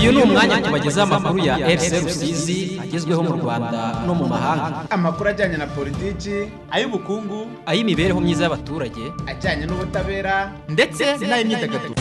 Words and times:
uyu 0.00 0.12
ni 0.12 0.18
umwanya 0.22 0.60
tubagezaho 0.60 1.14
amakuru 1.14 1.38
ya 1.44 1.54
fc 1.78 1.92
rusizi 2.04 2.80
agezweho 2.82 3.22
mu 3.22 3.32
rwanda 3.36 3.80
no 4.06 4.14
mu 4.14 4.26
mahanga. 4.28 4.84
Amakuru 4.90 5.28
ajyanye 5.30 5.56
na 5.56 5.66
politiki 5.66 6.48
ay'ubukungu 6.70 7.38
ay'imibereho 7.66 8.20
myiza 8.20 8.42
y'abaturage 8.44 9.04
ajyanye 9.30 9.64
n'ubutabera 9.66 10.52
ndetse 10.68 11.04
n'ay'imyidagaduro. 11.28 11.94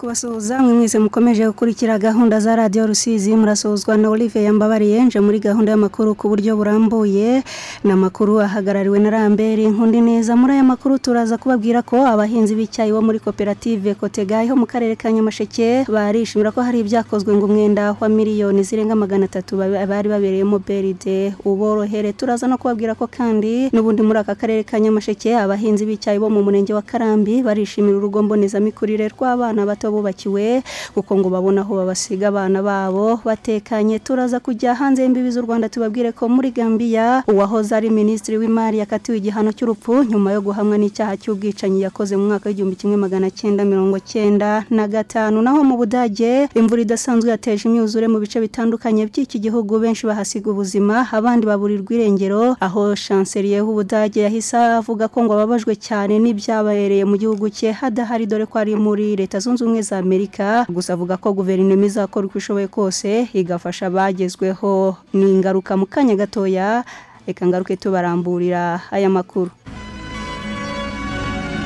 Kubasuhuza 0.00 0.58
mwe 0.62 0.72
mwese 0.74 0.98
mukomeje 0.98 1.46
gukurikira 1.46 1.98
gahunda 1.98 2.40
za 2.40 2.56
radiyo 2.56 2.86
rusizi 2.86 3.36
murasuhuzwa 3.36 3.96
na 3.96 4.08
olivier 4.10 4.44
yambabariye 4.44 5.04
nje 5.04 5.20
muri 5.20 5.38
gahunda 5.40 5.72
y'amakuru 5.72 6.14
ku 6.14 6.28
buryo 6.28 6.56
burambuye 6.56 7.42
ni 7.84 7.90
amakuru 7.92 8.40
ahagarariwe 8.40 8.98
na 8.98 9.10
ramberi 9.10 9.68
nkundi 9.68 10.00
neza 10.00 10.36
muri 10.36 10.52
aya 10.52 10.64
makuru 10.64 10.98
turaza 10.98 11.36
kubabwira 11.38 11.82
ko 11.82 12.00
abahinzi 12.06 12.54
b'icyayi 12.56 12.92
bo 12.96 13.02
muri 13.04 13.20
koperative 13.20 13.92
kotegayi 13.94 14.48
ho 14.48 14.56
mu 14.56 14.64
karere 14.66 14.96
ka 14.96 15.12
nyamasheke 15.12 15.84
barishimira 15.84 16.48
ko 16.50 16.62
hari 16.64 16.80
ibyakozwe 16.80 17.36
ngo 17.36 17.44
umwenda 17.44 17.92
wa 18.00 18.08
miliyoni 18.08 18.62
zirenga 18.64 18.96
magana 18.96 19.24
atatu 19.28 19.56
bari 19.60 20.08
babereyemo 20.08 20.58
beride 20.64 21.34
uborohere. 21.44 22.12
Turaza 22.16 22.48
no 22.48 22.56
kubabwira 22.56 22.94
ko 22.96 23.04
kandi 23.06 23.68
n'ubundi 23.72 24.00
muri 24.02 24.18
aka 24.24 24.32
karere 24.34 24.64
ka 24.64 24.80
nyamasheke 24.80 25.36
abahinzi 25.36 25.84
b'icyayi 25.84 26.16
bo 26.18 26.32
mu 26.32 26.40
murenge 26.40 26.72
wa 26.72 26.80
karambi 26.82 27.44
barishimira 27.44 28.00
urugo 28.00 28.22
mbonezamikurire 28.24 29.04
rw'abana 29.12 29.50
abana 29.50 29.66
bato 29.66 29.89
bubakiwe 29.90 30.62
kuko 30.94 31.10
ngo 31.18 31.28
babona 31.30 31.60
aho 31.60 31.76
babasiga 31.76 32.28
abana 32.28 32.62
babo. 32.62 33.20
Batekanye 33.24 33.98
turaza 33.98 34.40
kujya 34.40 34.74
hanze 34.74 35.02
y'imbibi 35.02 35.30
z'u 35.30 35.42
Rwanda 35.42 35.68
tubabwire 35.68 36.12
ko 36.12 36.28
muri 36.28 36.50
Gambia 36.50 37.22
uwahoze 37.28 37.74
ari 37.76 37.90
minisitiri 37.90 38.38
w'imari 38.38 38.78
yakatiwe 38.78 39.18
igihano 39.18 39.52
cy'urupfu 39.52 40.04
nyuma 40.04 40.32
yo 40.32 40.40
guhamwa 40.40 40.78
n'icyaha 40.78 41.16
cy'ubwicanyi 41.16 41.82
yakoze 41.86 42.16
mu 42.16 42.26
mwaka 42.30 42.48
w'igihumbi 42.48 42.76
kimwe 42.76 42.96
magana 42.96 43.30
cyenda 43.30 43.64
mirongo 43.64 43.98
cyenda 43.98 44.64
na 44.70 44.88
gatanu. 44.88 45.42
Naho 45.42 45.64
mu 45.64 45.76
Budage 45.80 46.48
imvura 46.54 46.82
idasanzwe 46.82 47.30
yateje 47.30 47.68
imyuzure 47.68 48.08
mu 48.08 48.18
bice 48.20 48.40
bitandukanye 48.40 49.06
by'iki 49.06 49.38
gihugu. 49.40 49.78
Benshi 49.80 50.06
bahasiga 50.06 50.50
ubuzima 50.50 51.06
abandi 51.12 51.46
baburirwa 51.46 51.92
irengero. 51.96 52.56
Aho 52.60 52.94
chancelier 52.96 53.62
w'Ubudage 53.64 54.20
yahise 54.20 54.56
avuga 54.56 55.08
ko 55.08 55.24
ngo 55.24 55.32
ababajwe 55.34 55.72
cyane 55.76 56.18
n'ibyabereye 56.18 57.04
mu 57.08 57.16
gihugu 57.16 57.48
cye 57.48 57.72
hadahari 57.72 58.26
dore 58.26 58.46
ko 58.46 58.58
ari 58.58 58.76
muri 58.76 59.16
leta 59.16 59.38
zunze 59.40 59.64
ubumwe 59.70 59.82
za 59.86 59.98
amerika 60.02 60.66
gusa 60.68 60.92
avuga 60.98 61.14
ko 61.16 61.30
guverinoma 61.32 61.86
izakora 61.86 62.26
uko 62.26 62.38
ishoboye 62.42 62.66
kose 62.66 63.30
igafasha 63.32 63.86
abagezweho. 63.86 64.96
N'ingaruka 65.14 65.76
mu 65.78 65.86
kanya 65.86 66.18
gatoya 66.18 66.82
reka 67.26 67.46
ngaruke 67.46 67.76
tubaramburira 67.78 68.82
aya 68.90 69.06
makuru. 69.06 69.50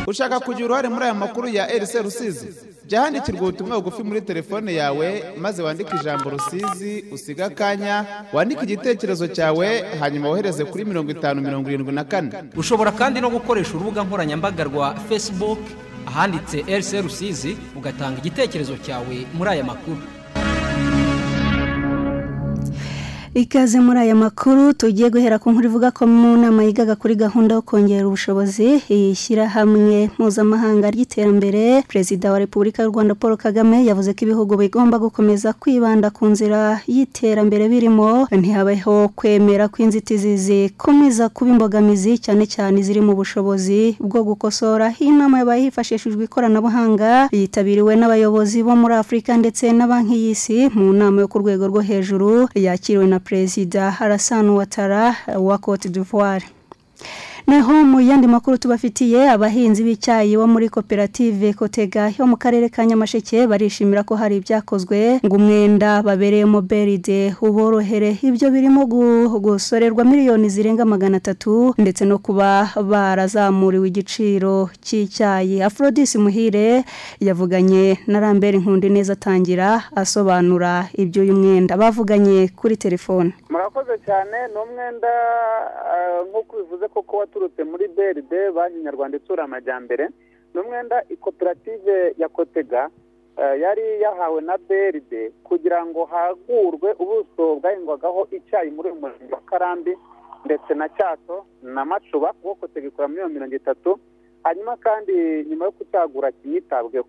Ushaka 0.07 0.37
kugira 0.41 0.67
uruhare 0.69 0.89
muri 0.93 1.05
aya 1.05 1.15
makuru 1.17 1.49
ya 1.49 1.65
rc 1.65 1.93
rusizi? 2.05 2.49
Jya 2.87 3.01
handikirwa 3.09 3.41
ubutumwa 3.49 3.81
bugufi 3.81 4.03
muri 4.05 4.21
telefone 4.21 4.75
yawe 4.75 5.25
maze 5.41 5.63
wandike 5.63 5.97
ijambo 5.97 6.31
rusizi 6.31 7.05
usiga 7.13 7.47
akanya 7.47 8.05
wandike 8.33 8.63
igitekerezo 8.65 9.27
cyawe 9.33 9.85
hanyuma 10.01 10.29
wohereze 10.29 10.65
kuri 10.65 10.85
mirongo 10.85 11.11
itanu 11.11 11.41
mirongo 11.41 11.71
irindwi 11.71 11.93
na 11.95 12.05
kane. 12.05 12.29
Ushobora 12.57 12.93
kandi 12.93 13.21
no 13.21 13.31
gukoresha 13.33 13.73
urubuga 13.75 14.05
nkoranyambaga 14.05 14.65
rwa 14.65 14.95
facebook 15.09 15.59
ahanditse 16.07 16.57
rc 16.81 16.91
rusizi 17.03 17.57
ugatanga 17.77 18.19
igitekerezo 18.19 18.77
cyawe 18.85 19.27
muri 19.35 19.51
aya 19.51 19.65
makuru. 19.65 19.99
Ikaze 23.35 23.81
muri 23.81 23.99
aya 23.99 24.15
makuru 24.15 24.73
tugiye 24.73 25.11
guhera 25.11 25.39
ku 25.43 25.51
nkuru 25.51 25.67
ivuga 25.67 25.91
ko 25.91 26.07
mu 26.07 26.37
nama 26.39 26.63
yigaga 26.63 26.95
kuri 26.95 27.15
gahunda 27.19 27.55
yo 27.59 27.63
kongera 27.67 28.07
ubushobozi 28.07 28.79
ishyirahamwe 28.89 30.07
mpuzamahanga 30.15 30.87
ry'iterambere 30.95 31.83
perezida 31.91 32.31
wa 32.33 32.39
repubulika 32.39 32.83
y'u 32.87 32.95
rwanda 32.95 33.15
paul 33.19 33.35
kagame 33.37 33.83
yavuze 33.91 34.15
ko 34.15 34.21
ibihugu 34.25 34.55
bigomba 34.57 35.03
gukomeza 35.03 35.51
kwibanda 35.53 36.15
ku 36.15 36.31
nzira 36.31 36.79
y'iterambere 36.87 37.67
birimo 37.69 38.31
ntihabeho 38.31 39.11
kwemera 39.19 39.67
ko 39.67 39.83
inzitizi 39.83 40.37
zikomeza 40.39 41.27
kuba 41.29 41.51
imbogamizi 41.59 42.19
cyane 42.23 42.47
cyane 42.47 42.79
ziri 42.87 43.01
mu 43.03 43.19
bushobozi 43.19 43.99
bwo 43.99 44.23
gukosora. 44.23 44.95
Iyi 45.03 45.11
nama 45.11 45.39
yabaye 45.43 45.63
hifashishijwe 45.75 46.25
ikoranabuhanga 46.31 47.27
yitabiriwe 47.35 47.97
n'abayobozi 47.99 48.63
bo 48.63 48.79
muri 48.79 48.95
afurika 48.95 49.35
ndetse 49.37 49.67
na 49.75 49.91
banki 49.91 50.15
y'isi 50.23 50.71
mu 50.71 50.93
nama 50.95 51.19
yo 51.21 51.27
ku 51.27 51.43
rwego 51.43 51.67
rwo 51.67 51.81
hejuru 51.83 52.47
yakiriwe 52.55 53.07
na 53.11 53.19
perezida 53.25 53.97
Alassane 54.01 54.49
Ouattara 54.49 55.17
wa 55.37 55.59
Cote 55.59 55.89
d'Ivoire. 55.89 56.45
Naho 57.47 57.73
mu 57.85 58.01
yandi 58.01 58.27
makuru 58.27 58.59
tubafitiye 58.59 59.31
abahinzi 59.31 59.85
b'icyayi 59.85 60.37
bo 60.37 60.47
muri 60.49 60.69
koperative 60.73 61.53
kotega 61.53 62.09
yo 62.19 62.25
mu 62.27 62.37
karere 62.41 62.69
ka 62.73 62.83
nyamasheke 62.89 63.47
barishimira 63.47 64.03
ko 64.03 64.17
hari 64.17 64.37
ibyakozwe 64.41 65.21
ngo 65.25 65.37
umwenda 65.37 66.03
babereyemo 66.03 66.61
beride 66.65 67.37
uborohere 67.45 68.17
ibyo 68.25 68.49
birimo 68.51 68.87
gusorerwa 69.45 70.05
miliyoni 70.05 70.49
zirenga 70.49 70.85
magana 70.89 71.17
atatu 71.21 71.75
ndetse 71.79 72.05
no 72.09 72.17
kuba 72.19 72.73
barazamuriwe 72.81 73.89
igiciro 73.89 74.71
cy'icyayi. 74.81 75.61
Afrodisi 75.63 76.19
muhire 76.19 76.85
yavuganye 77.21 77.99
na 78.07 78.21
rambere 78.21 78.59
nkundi 78.59 78.89
neza 78.89 79.13
atangira 79.13 79.85
asobanura 79.95 80.89
iby'uyu 80.97 81.37
mwenda. 81.37 81.77
Bavuganye 81.77 82.49
kuri 82.57 82.77
telefone. 82.77 83.37
Murakoze 83.53 84.01
cyane 84.07 84.49
ni 84.49 84.59
umwenda 84.65 85.13
nk'uko 86.31 86.57
bivuze 86.57 86.89
koko 86.89 87.17
waturutse 87.35 87.65
muri 87.65 87.89
beride 87.89 88.51
banki 88.51 88.79
nyarwanda 88.79 89.17
itsura 89.19 89.45
amajyambere 89.45 90.09
ni 90.55 90.61
umwenda 90.61 91.03
ikoperative 91.09 92.15
ya 92.19 92.29
kotega 92.29 92.91
yari 93.61 94.01
yahawe 94.03 94.41
na 94.41 94.59
beride 94.59 95.31
kugira 95.45 95.87
ngo 95.87 96.05
hagurwe 96.05 96.93
ubuso 96.99 97.57
bwahingwagaho 97.57 98.29
icyayi 98.31 98.71
muri 98.71 98.91
uyu 98.91 99.01
murenge 99.01 99.35
wa 99.35 99.41
karambi 99.41 99.99
ndetse 100.45 100.75
na 100.75 100.89
cyato 100.89 101.45
na 101.63 101.85
macuba 101.85 102.33
kuko 102.33 102.55
kotega 102.55 102.89
ikora 102.89 103.09
miliyoni 103.09 103.35
mirongo 103.35 103.55
itatu 103.57 103.99
hanyuma 104.45 104.77
kandi 104.77 105.13
nyuma 105.49 105.65
yo 105.65 105.73
kucyagura 105.73 106.33
kinitabweho 106.33 107.07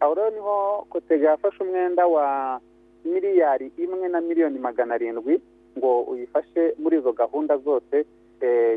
aho 0.00 0.14
rero 0.14 0.30
ni 0.30 0.38
ho 0.38 0.86
kotega 0.90 1.28
yafashe 1.30 1.62
umwenda 1.64 2.06
wa 2.06 2.60
miliyari 3.04 3.72
imwe 3.78 4.08
na 4.08 4.20
miliyoni 4.20 4.58
magana 4.58 4.94
arindwi 4.94 5.40
ngo 5.78 6.00
uyifashe 6.02 6.74
muri 6.78 6.98
izo 6.98 7.12
gahunda 7.12 7.56
zose 7.58 8.06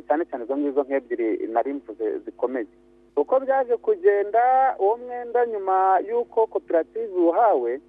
cyane 0.07 0.25
cyane 0.25 0.43
izo 0.43 0.57
ngizo 0.57 0.81
nk'ebyiri 0.83 1.47
nari 1.47 1.73
mvuze 1.73 2.19
zikomeye. 2.25 2.67
Uko 3.15 3.39
byaje 3.39 3.77
kugenda 3.77 4.75
uwo 4.79 4.97
mwenda 4.97 5.45
nyuma 5.45 5.99
y'uko 6.07 6.47
koperative 6.47 7.13
uhawe 7.15 7.79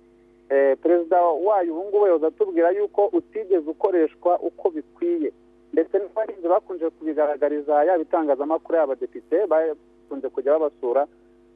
perezida 0.82 1.22
wayo 1.22 1.72
ubu 1.72 1.84
ngubu 1.88 2.06
yahoze 2.06 2.27
atubwira 2.27 2.71
y'uko 2.71 3.06
utigeze 3.06 3.71
ukoreshwa 3.71 4.38
uko 4.41 4.71
bikwiye. 4.71 5.32
Ndetse 5.72 5.99
n'abahinzi 5.99 6.49
bakunze 6.49 6.91
kubigaragariza 6.91 7.84
yaba 7.84 8.03
itangazamakuru 8.03 8.78
y'abadepite 8.78 9.47
bakunze 9.47 10.28
kujya 10.28 10.53
babasura 10.53 11.06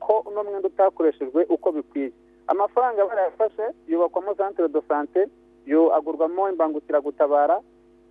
ko 0.01 0.25
uno 0.29 0.45
mwenda 0.45 0.69
utakoreshejwe 0.69 1.45
uko 1.49 1.73
bikwiye. 1.73 2.11
Amafaranga 2.47 3.05
barayafashe 3.07 3.63
yubakwamo 3.89 4.35
centre 4.35 4.69
de 4.69 4.81
sante 4.89 5.29
agurwamo 5.97 6.49
imbangukiragutabara 6.51 7.61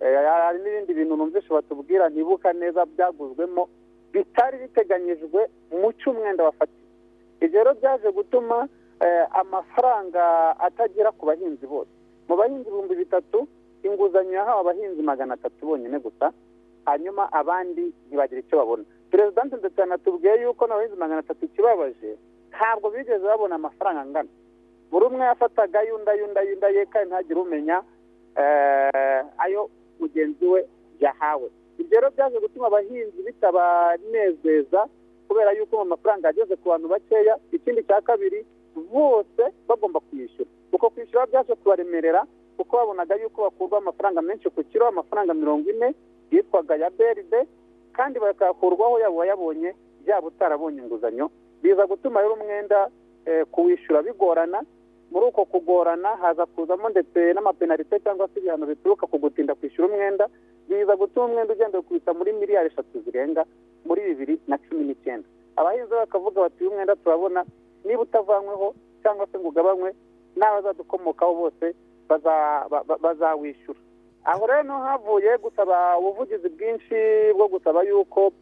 hari 0.00 0.58
n'ibindi 0.62 0.94
bintu 0.94 1.16
numvise 1.16 1.48
batubwira 1.50 2.08
ntibuka 2.08 2.52
neza 2.52 2.84
byaguzwemo 2.86 3.68
bitari 4.12 4.58
biteganyijwe 4.58 5.40
mu 5.72 5.92
cy'umwenda 5.98 6.44
wafatiwe 6.44 6.86
ibyo 7.40 7.58
rero 7.64 7.74
byaje 7.80 8.08
gutuma 8.12 8.68
amafaranga 9.40 10.56
atagera 10.60 11.12
ku 11.12 11.26
bahinzi 11.26 11.66
bose. 11.66 11.90
Mu 12.28 12.36
bahinzi 12.36 12.68
ibihumbi 12.68 12.94
bitatu 12.96 13.44
inguzanyo 13.84 14.32
yahawe 14.40 14.60
abahinzi 14.60 15.02
magana 15.02 15.34
atatu 15.36 15.66
bonyine 15.66 15.98
gusa 16.00 16.32
hanyuma 16.88 17.28
abandi 17.32 17.92
ntibagire 18.08 18.40
icyo 18.40 18.56
babona. 18.58 18.84
Perezidanti 19.10 19.56
ndetse 19.60 19.80
yanatubwiye 19.80 20.42
yuko 20.42 20.66
n'abahinzi 20.66 20.96
magana 20.96 21.20
atatu 21.20 21.44
ikibabaje 21.44 22.16
ntabwo 22.50 22.90
bigeze 22.90 23.20
babona 23.26 23.54
amafaranga 23.60 24.00
angana. 24.00 24.28
Buri 24.90 25.04
umwe 25.06 25.24
yafataga 25.28 25.82
yunda 25.82 26.12
yunda 26.14 26.40
yunda 26.42 26.68
ye 26.68 26.86
kandi 26.86 27.08
ntagire 27.12 27.40
umenya 27.40 27.82
ayo 29.44 29.68
mugenzi 30.00 30.46
we 30.46 30.64
yahawe. 31.00 31.48
Ibyo 31.78 32.00
rero 32.00 32.10
byaje 32.10 32.38
gutuma 32.40 32.66
abahinzi 32.66 33.22
bitabanezeza 33.26 34.86
kubera 35.28 35.52
yuko 35.52 35.80
amafaranga 35.80 36.28
yageze 36.28 36.56
ku 36.56 36.68
bantu 36.68 36.88
bakeya 36.88 37.36
ikindi 37.52 37.82
cya 37.84 38.00
kabiri 38.00 38.46
bose 38.92 39.42
bagomba 39.68 40.00
kwishyura. 40.00 40.50
Uko 40.72 40.90
kwishyura 40.90 41.26
byaje 41.26 41.54
kubaremerera 41.54 42.24
kuko 42.56 42.76
babonaga 42.76 43.14
yuko 43.16 43.42
bakurwa 43.42 43.78
amafaranga 43.78 44.22
menshi 44.22 44.50
ku 44.50 44.64
kiro 44.64 44.86
amafaranga 44.88 45.34
mirongo 45.34 45.70
ine 45.70 45.94
yitwaga 46.30 46.76
ya 46.76 46.90
beride 46.90 47.46
kandi 47.92 48.18
bakakurwaho 48.18 48.98
yaba 49.00 49.14
uwayabonye 49.14 49.74
yaba 50.06 50.26
utarabonye 50.28 50.78
inguzanyo. 50.80 51.30
Biza 51.62 51.86
gutuma 51.86 52.20
rero 52.22 52.34
umwenda 52.34 52.88
kuwishyura 53.50 54.02
bigorana 54.02 54.62
muri 55.10 55.26
uko 55.26 55.44
kugorana 55.44 56.08
haza 56.16 56.46
kuzamo 56.46 56.88
ndetse 56.88 57.32
n'amapenalite 57.32 58.00
cyangwa 58.00 58.28
se 58.28 58.38
ibihano 58.40 58.66
bituruka 58.66 59.06
ku 59.06 59.18
gutinda 59.18 59.54
kwishyura 59.54 59.88
umwenda 59.88 60.28
biza 60.68 60.96
gutuma 60.96 61.26
umwenda 61.26 61.52
ugenda 61.54 61.82
kubita 61.82 62.14
muri 62.14 62.32
miliyari 62.32 62.68
eshatu 62.68 63.00
zirenga 63.04 63.44
muri 63.86 64.02
bibiri 64.02 64.34
na 64.48 64.58
cumi 64.58 64.84
n'icyenda. 64.84 65.28
Abahinzi 65.56 65.90
bakavuga 65.94 66.40
bati 66.40 66.64
uyu 66.64 66.72
mwenda 66.74 66.96
turabona 66.96 67.44
niba 67.84 68.02
utavanyweho 68.02 68.74
cyangwa 69.02 69.26
se 69.32 69.38
ngo 69.38 69.48
ugabanywe 69.48 69.94
n'abazadukomokaho 70.36 71.34
bose 71.34 71.66
bazawishyura 73.02 73.78
aho 74.24 74.46
rero 74.46 74.62
ni 74.62 74.70
ho 74.70 74.78
havuye 74.78 75.38
gusaba 75.38 75.98
ubuvugizi 75.98 76.48
bwinshi 76.48 76.98
bwo 77.36 77.48
gusaba 77.48 77.82
yuko 77.82 78.32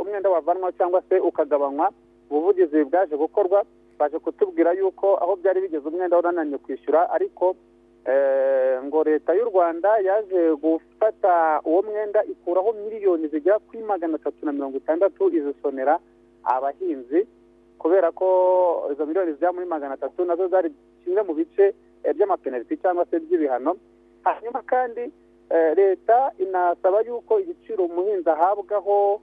umwenda 0.00 0.30
wavanwa 0.30 0.72
cyangwa 0.72 1.02
se 1.08 1.18
ukagabanywa 1.20 1.92
ubuvugizi 2.30 2.84
bwaje 2.84 3.16
gukorwa 3.16 3.64
baje 4.04 4.18
kutubwira 4.18 4.72
yuko 4.72 5.16
aho 5.16 5.36
byari 5.36 5.60
bigeze 5.60 5.88
umwenda 5.88 6.18
unananiye 6.18 6.58
kwishyura 6.58 7.08
ariko 7.10 7.56
ngo 8.84 9.02
leta 9.04 9.32
y'u 9.34 9.44
rwanda 9.48 9.98
yaje 9.98 10.52
gufata 10.60 11.60
uwo 11.64 11.82
mwenda 11.82 12.24
ikuraho 12.24 12.72
miliyoni 12.72 13.28
zigera 13.28 13.58
kuri 13.58 13.82
magana 13.82 14.14
atatu 14.20 14.44
na 14.46 14.52
mirongo 14.52 14.76
itandatu 14.76 15.28
izisonera 15.32 15.98
abahinzi 16.44 17.26
kubera 17.78 18.12
ko 18.12 18.28
izo 18.92 19.06
miliyoni 19.06 19.32
zigera 19.32 19.52
muri 19.52 19.66
magana 19.66 19.94
atatu 19.94 20.24
na 20.24 20.36
zo 20.36 20.48
zari 20.48 20.68
kimwe 21.04 21.22
mu 21.22 21.32
bice 21.34 21.72
by'amapenaliti 22.14 22.76
cyangwa 22.76 23.06
se 23.08 23.16
by'ibihano. 23.20 23.76
Hanyuma 24.24 24.60
kandi 24.62 25.08
leta 25.76 26.32
inasaba 26.38 27.00
yuko 27.00 27.40
igiciro 27.40 27.84
umuhinzi 27.88 28.28
ahabwaho 28.30 29.20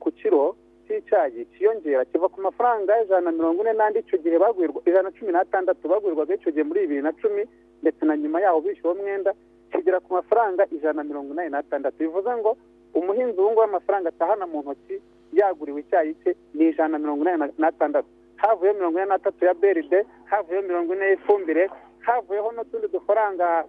ku 0.00 0.08
kiro 0.16 0.56
cy'icyayi 0.90 1.46
cyiyongera 1.54 2.02
kiva 2.10 2.26
ku 2.28 2.40
mafaranga 2.42 2.98
ijana 3.06 3.30
na 3.30 3.32
mirongo 3.32 3.62
ine 3.62 3.72
n'andi 3.78 3.98
icyo 4.02 4.18
gihe 4.18 4.38
bagurwa 4.42 4.82
ijana 4.86 5.02
na 5.08 5.14
cumi 5.14 5.30
n'atandatu 5.32 5.86
bagurirwaga 5.88 6.34
icyo 6.34 6.50
gihe 6.50 6.64
muri 6.66 6.80
bibiri 6.90 7.02
na 7.06 7.12
cumi 7.14 7.46
ndetse 7.82 8.02
na 8.04 8.16
nyuma 8.18 8.40
yaho 8.42 8.58
bishyuwe 8.60 8.92
umwenda 8.98 9.30
kigera 9.70 10.00
ku 10.02 10.12
mafaranga 10.18 10.66
ijana 10.74 11.02
na 11.02 11.04
mirongo 11.06 11.30
inani 11.32 11.50
n'atandatu. 11.54 11.96
Bivuze 11.98 12.30
ngo 12.36 12.56
umuhinzi 12.94 13.38
ubu 13.38 13.50
ngubu 13.54 13.62
amafaranga 13.62 14.08
atahana 14.10 14.46
mu 14.50 14.60
ntoki 14.66 14.98
yaguriwe 15.32 15.80
icyayi 15.86 16.14
cye 16.26 16.34
ni 16.54 16.68
ijana 16.74 16.88
na 16.88 16.98
mirongo 16.98 17.22
inani 17.22 17.52
n'atandatu. 17.58 18.08
Havuyeho 18.36 18.74
mirongo 18.76 18.98
ine 18.98 19.06
n'atatu 19.08 19.44
ya 19.44 19.54
beride 19.54 19.98
havuyeho 20.26 20.62
mirongo 20.66 20.90
ine 20.94 21.06
y'ifumbire 21.10 21.70
havuyeho 22.02 22.48
n'utundi 22.52 22.88
dufaranga 22.90 23.64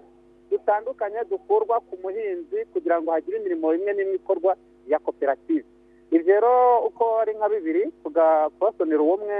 dutandukanye 0.51 1.19
dukurwa 1.29 1.79
ku 1.79 1.97
muhinzi 2.03 2.65
kugira 2.73 3.01
ngo 3.01 3.11
hagire 3.11 3.37
imirimo 3.37 3.73
imwe 3.75 3.93
n'imwe 3.93 4.15
ikorwa 4.15 4.55
ya 4.87 4.99
koperative 4.99 5.65
ibyo 6.11 6.33
rero 6.33 6.79
uko 6.87 7.19
ari 7.19 7.33
nka 7.37 7.49
bibiri 7.49 7.83
kubasonera 8.03 9.01
uwo 9.01 9.15
umwe 9.15 9.37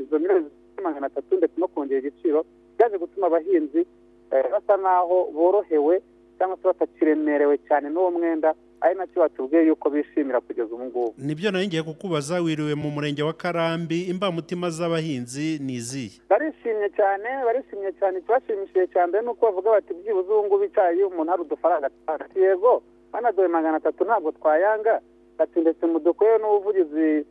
izo 0.00 0.18
miliyoni 0.18 0.50
magana 0.82 1.06
atatu 1.06 1.36
ndetse 1.36 1.60
no 1.60 1.68
kongera 1.68 2.00
igiciro 2.00 2.44
byaje 2.78 2.98
gutuma 2.98 3.26
abahinzi 3.26 3.86
basa 4.52 4.76
n'aho 4.76 5.24
borohewe 5.34 6.02
cyangwa 6.38 6.56
se 6.56 6.62
batakiremerewe 6.68 7.58
cyane 7.68 7.88
n'uwo 7.90 8.10
mwenda 8.10 8.54
ari 8.80 8.94
na 8.94 9.06
cyo 9.06 9.20
batubwiye 9.20 9.66
yuko 9.66 9.90
bishimira 9.90 10.40
kugeza 10.40 10.74
ubu 10.74 10.84
ngubu. 10.84 11.14
Nibyo 11.18 11.50
na 11.50 11.60
yo 11.60 11.66
ngiye 11.66 11.82
kukubaza 11.82 12.40
wiriwe 12.40 12.74
mu 12.74 12.90
murenge 12.90 13.22
wa 13.22 13.32
karambi 13.32 14.02
imbamutima 14.02 14.70
z'abahinzi 14.70 15.58
ni 15.64 15.74
izihe? 15.80 16.20
Barishimye 16.28 16.88
cyane 16.96 17.28
barishimye 17.44 17.92
cyane 17.98 18.18
ikibashimishije 18.18 18.86
cyane 18.92 19.20
ni 19.22 19.28
uko 19.28 19.46
bavuga 19.46 19.70
bati 19.70 19.94
byibuze 19.94 20.28
ubu 20.32 20.44
ngubu 20.46 20.64
icyayi 20.64 21.02
umuntu 21.02 21.30
hari 21.30 21.42
udufaranga 21.42 21.90
yego 22.36 22.82
banaduhe 23.12 23.48
magana 23.48 23.76
atatu 23.76 24.04
ntabwo 24.04 24.32
twayanga. 24.32 25.00
Ati 25.38 25.60
ndetse 25.60 25.86
mudukorere 25.86 26.38
n'ubuvugizi 26.38 27.26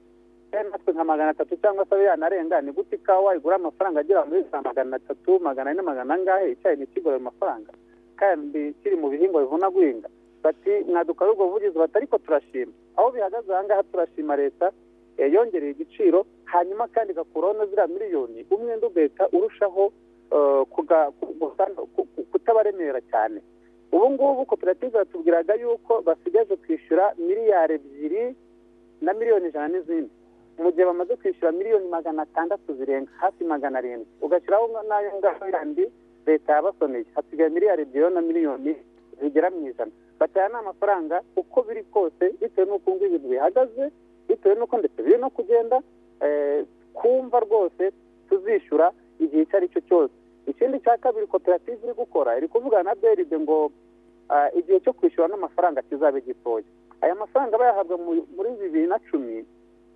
natwe 0.72 0.94
nka 0.94 1.04
magana 1.04 1.30
atatu 1.30 1.56
cyangwa 1.62 1.86
se 1.86 1.96
yanarenga 2.04 2.62
ni 2.62 2.72
gute 2.72 2.96
ikawa 2.96 3.36
igura 3.36 3.56
amafaranga 3.56 4.00
agera 4.00 4.26
muri 4.26 4.44
za 4.52 4.62
magana 4.62 4.96
atatu 4.96 5.40
magana 5.40 5.72
ane 5.72 5.82
magana 5.82 6.14
angahe? 6.14 6.52
Icyayi 6.52 6.78
ntikigure 6.78 7.16
ayo 7.16 7.24
mafaranga. 7.24 7.72
Kandi 8.16 8.74
kiri 8.84 8.96
mu 8.96 9.10
bihingwa 9.10 9.42
bivuna 9.44 9.70
guhinga. 9.70 10.08
Bati 10.44 10.70
mwadukora 10.88 11.32
ubwo 11.32 11.46
buvugizi 11.46 11.78
bati 11.80 11.98
ariko 11.98 12.18
turashima. 12.18 12.72
Aho 12.96 13.12
bihagaze 13.12 13.52
aha 13.54 13.64
ngaha 13.64 13.84
turashima 13.84 14.36
leta 14.36 14.72
yongereye 15.18 15.72
igiciro 15.72 16.26
hanyuma 16.46 16.88
kandi 16.88 17.12
igakuraho 17.14 17.54
na 17.54 17.66
ziriya 17.66 17.88
miliyoni 17.88 18.46
umwenda 18.52 18.88
ugahita 18.88 19.28
urushaho 19.36 19.92
kutabaremera 22.32 23.02
cyane. 23.12 23.42
Ubu 23.96 24.10
ngubu 24.12 24.46
koperative 24.46 24.98
yatubwiraga 24.98 25.54
yuko 25.56 26.02
basigaje 26.02 26.56
kwishyura 26.56 27.14
miliyari 27.18 27.74
ebyiri 27.80 28.36
na 29.02 29.14
miliyoni 29.14 29.48
ijana 29.48 29.68
n'izindi. 29.72 30.12
Mu 30.60 30.72
gihe 30.72 30.86
bamaze 30.86 31.16
kwishyura 31.16 31.52
miliyoni 31.52 31.88
magana 31.88 32.22
atandatu 32.28 32.74
zirenga 32.76 33.12
hafi 33.22 33.44
magana 33.44 33.78
arindwi. 33.80 34.08
Ugashyiraho 34.22 34.66
n'ayo 34.90 35.12
ngaho 35.20 35.46
yandi 35.54 35.86
leta 36.28 36.54
yabasoneye 36.54 37.06
hasigaye 37.16 37.50
miliyari 37.50 37.82
ebyiri 37.82 38.14
na 38.14 38.22
miliyoni 38.22 38.72
zigera 39.22 39.50
mu 39.52 39.68
ijana. 39.70 39.92
Bataya 40.20 40.50
ni 40.50 40.56
amafaranga 40.56 41.22
uko 41.36 41.62
biri 41.68 41.84
kose 41.84 42.24
bitewe 42.42 42.68
n'uko 42.68 42.88
ngubu 42.92 43.06
ibintu 43.06 43.28
bihagaze 43.28 43.84
bitewe 44.28 44.56
n'uko 44.56 44.76
ndetse 44.78 45.00
biri 45.04 45.18
no 45.18 45.30
kugenda 45.30 45.78
kumva 46.94 47.40
rwose 47.40 47.92
tuzishyura 48.30 48.92
igihe 49.20 49.42
icyo 49.44 49.58
ari 49.58 49.68
cyo 49.70 49.82
cyose. 49.88 50.14
Ikindi 50.48 50.80
cya 50.80 50.98
kabiri 50.98 51.28
koperative 51.28 51.80
iri 51.84 51.94
gukora 51.94 52.38
iri 52.38 52.48
kuvugana 52.48 52.84
na 52.84 52.96
beride 52.96 53.40
ngo 53.40 53.72
igihe 54.58 54.80
cyo 54.80 54.94
kwishyura 54.94 55.28
n'amafaranga 55.28 55.82
kizabe 55.82 56.22
gitoya. 56.22 56.66
Aya 57.02 57.16
mafaranga 57.16 57.58
bayahabwa 57.58 57.98
muri 58.36 58.50
bibiri 58.62 58.88
na 58.88 59.00
cumi 59.12 59.46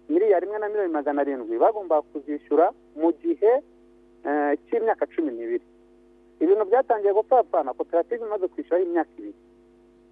miliyari 0.09 0.45
imwe 0.45 0.59
na 0.59 0.67
miliyoni 0.69 0.93
magana 0.93 1.21
arindwi 1.21 1.57
bagomba 1.57 2.01
kuzishyura 2.01 2.71
mu 2.95 3.09
gihe 3.21 3.51
cy'imyaka 4.69 5.05
cumi 5.13 5.31
n'ibiri. 5.31 5.65
Ibintu 6.39 6.65
byatangiye 6.65 7.13
gupfapfana 7.13 7.73
koperative 7.73 8.25
imaze 8.25 8.47
kwishyuraho 8.47 8.83
imyaka 8.85 9.09
ibiri. 9.17 9.37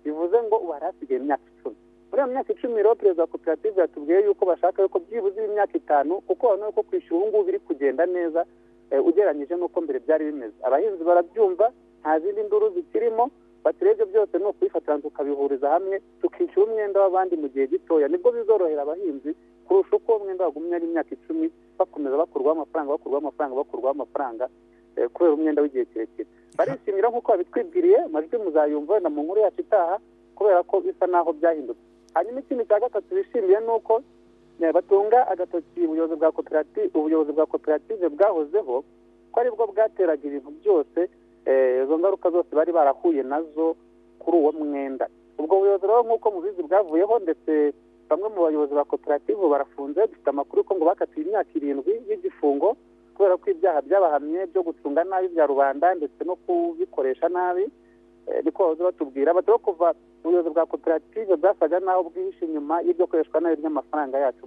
Bivuze 0.03 0.37
ngo 0.43 0.55
ubu 0.57 0.71
hari 0.71 0.85
hasigaye 0.85 1.19
imyaka 1.21 1.43
icumi. 1.57 1.75
Muri 2.09 2.19
iyo 2.21 2.27
myaka 2.31 2.49
icumi 2.53 2.75
rero 2.77 2.95
perezida 2.95 3.23
wa 3.23 3.27
koperative 3.27 3.81
yatubwiye 3.81 4.19
yuko 4.25 4.45
bashaka 4.45 4.81
yuko 4.81 4.99
byibuze 4.99 5.45
imyaka 5.45 5.73
itanu 5.77 6.21
kuko 6.27 6.43
babona 6.47 6.71
ko 6.71 6.81
kwishyura 6.83 7.17
ubu 7.19 7.27
ngubu 7.27 7.43
biri 7.43 7.59
kugenda 7.59 8.05
neza 8.05 8.45
ugereranyije 8.91 9.55
n'uko 9.55 9.77
mbere 9.81 9.99
byari 9.99 10.25
bimeze. 10.31 10.55
Abahinzi 10.63 11.03
barabyumva 11.03 11.71
nta 12.01 12.19
zindi 12.19 12.41
nduru 12.43 12.69
zikirimo 12.75 13.29
baturebye 13.67 14.05
byose 14.11 14.33
ni 14.37 14.45
ukubifatira 14.47 14.97
tukabihuriza 15.03 15.67
hamwe 15.69 15.95
tukishyura 16.21 16.65
umwenda 16.71 17.01
w'abandi 17.03 17.35
mu 17.41 17.47
gihe 17.51 17.67
gitoya. 17.67 18.07
Nibwo 18.07 18.31
bizorohera 18.31 18.81
abahinzi 18.87 19.35
kurusha 19.67 19.95
uko 19.99 20.15
umwenda 20.17 20.45
wagumye 20.47 20.75
ari 20.75 20.85
imyaka 20.87 21.11
icumi 21.15 21.51
bakomeza 21.79 22.15
bakurwaho 22.17 22.55
amafaranga 22.57 22.91
bakurwaho 22.95 23.21
amafaranga 23.23 23.55
bakurwaho 23.59 23.93
amafaranga 23.97 24.45
kubera 25.13 25.33
umwenda 25.35 25.61
w'igihe 25.61 25.85
kirekire. 25.85 26.27
Barishimira 26.57 27.09
nk'uko 27.09 27.31
babitwibwiriye 27.31 27.97
amajwi 28.07 28.37
muzayumva 28.37 28.93
wenda 28.93 29.09
mu 29.09 29.21
nkuru 29.23 29.39
yacu 29.45 29.61
itaha 29.61 29.99
kubera 30.35 30.63
ko 30.63 30.81
bisa 30.81 31.05
n'aho 31.07 31.33
byahindutse. 31.37 31.83
Hanyuma 32.13 32.39
ikindi 32.39 32.65
cya 32.65 32.79
gatatu 32.79 33.09
bishimiye 33.15 33.59
ni 33.59 33.71
uko 33.77 33.93
batunga 34.73 35.27
agatoki 35.27 35.85
ubuyobozi 35.85 36.15
bwa 36.19 36.31
koperative 36.31 36.89
ubuyobozi 36.97 37.31
bwa 37.31 37.45
koperative 37.45 38.09
bwahozeho 38.09 38.83
ko 39.31 39.35
ari 39.39 39.49
bwo 39.53 39.67
bwateraga 39.69 40.23
ibintu 40.27 40.49
byose 40.61 40.99
izo 41.83 41.99
ngaruka 41.99 42.29
zose 42.29 42.51
bari 42.55 42.71
barahuye 42.71 43.23
na 43.23 43.41
zo 43.55 43.75
kuri 44.19 44.37
uwo 44.37 44.51
mwenda. 44.51 45.07
Ubwo 45.39 45.59
buyobozi 45.59 45.87
rero 45.87 46.03
nk'uko 46.03 46.27
mubizi 46.31 46.61
bwavuyeho 46.63 47.19
ndetse 47.19 47.73
bamwe 48.09 48.27
mu 48.29 48.41
bayobozi 48.43 48.73
ba 48.75 48.83
koperative 48.83 49.39
barafunze 49.47 50.07
dufite 50.07 50.29
amakuru 50.29 50.63
ko 50.63 50.75
ngo 50.75 50.85
bakatiwe 50.85 51.25
imyaka 51.25 51.49
irindwi 51.55 51.93
y'igifungo 52.09 52.75
kubera 53.15 53.37
ko 53.37 53.45
ibyaha 53.51 53.81
byabahamye 53.81 54.45
byo 54.51 54.61
gucunga 54.63 55.03
nabi 55.03 55.27
bya 55.33 55.45
rubanda 55.45 55.95
ndetse 55.95 56.19
no 56.25 56.35
kubikoresha 56.35 57.29
nabi 57.29 57.65
niko 58.43 58.63
bahoze 58.63 58.83
batubwira. 58.83 59.33
Batari 59.33 59.59
kuva 59.59 59.93
ubuyobozi 60.23 60.49
bwa 60.53 60.65
koperative 60.65 61.35
bwasaga 61.35 61.79
naho 61.79 62.03
bwihishe 62.09 62.45
inyuma 62.45 62.81
y'ibyo 62.81 63.07
koreshwa 63.07 63.39
nabi 63.41 63.61
ry'amafaranga 63.61 64.17
yacu 64.19 64.43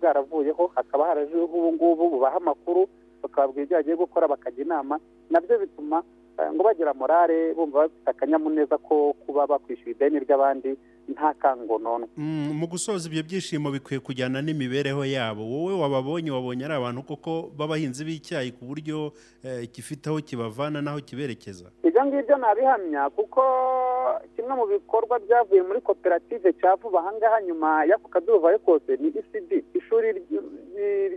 bwaravuyeho 0.00 0.70
hakaba 0.74 1.06
harajeho 1.06 1.44
ubu 1.44 1.72
ngubu 1.72 2.10
bubaha 2.10 2.36
amakuru 2.36 2.88
bakababwira 3.22 3.64
ibyo 3.64 3.76
bagiye 3.76 3.96
gukora 3.96 4.28
bakajya 4.28 4.64
inama 4.64 5.00
na 5.30 5.40
byo 5.40 5.58
bituma 5.58 6.02
ngo 6.54 6.62
bagira 6.62 6.94
morale 6.94 7.54
bumva 7.54 7.78
bafite 7.88 8.08
akanyamuneza 8.10 8.78
ko 8.78 9.12
kuba 9.26 9.46
bakwishyura 9.46 9.90
ideni 9.90 10.18
ry'abandi 10.22 10.70
nta 11.08 11.34
kangonono 11.34 12.06
mu 12.58 12.66
gusoza 12.66 13.08
ibyo 13.08 13.22
byishimo 13.22 13.70
bikwiye 13.70 14.00
kujyana 14.00 14.42
n'imibereho 14.42 15.04
yabo. 15.04 15.42
Wowe 15.44 15.74
wababonye 15.82 16.30
wabonye 16.30 16.64
ari 16.64 16.74
abantu 16.74 17.02
koko 17.02 17.50
b'abahinzi 17.56 18.04
b'icyayi 18.04 18.52
ku 18.52 18.64
buryo 18.68 19.12
gifite 19.72 20.06
aho 20.10 20.20
kibavana 20.20 20.82
n'aho 20.84 21.00
kiberekeza. 21.00 21.70
Ibyo 21.84 22.04
ngibyo 22.06 22.36
nabihamya 22.36 23.10
kuko 23.10 23.40
kimwe 24.36 24.54
mu 24.54 24.66
bikorwa 24.66 25.18
byavuye 25.18 25.62
muri 25.62 25.80
koperative 25.80 26.52
cya 26.60 26.76
vuba 26.76 27.00
ahangaha 27.00 27.42
nyuma 27.42 27.84
y'ako 27.88 28.08
kaduruvayo 28.08 28.58
kose 28.58 28.96
ni 29.00 29.08
isidi 29.08 29.64
ishuri 29.74 30.12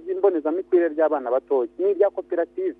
ry'imbonezamikurire 0.05 0.89
ry'abana 0.89 1.31
batoya 1.31 1.69
ni 1.79 1.91
irya 1.91 2.09
koperative. 2.09 2.75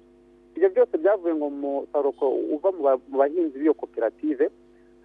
Ibyo 0.56 0.70
byose 0.70 0.98
byavuye 0.98 1.36
ngo 1.36 1.48
umusaruro 1.48 2.28
uva 2.56 2.70
mu 2.72 3.18
bahinzi 3.18 3.60
b'iyo 3.60 3.74
koperative 3.74 4.50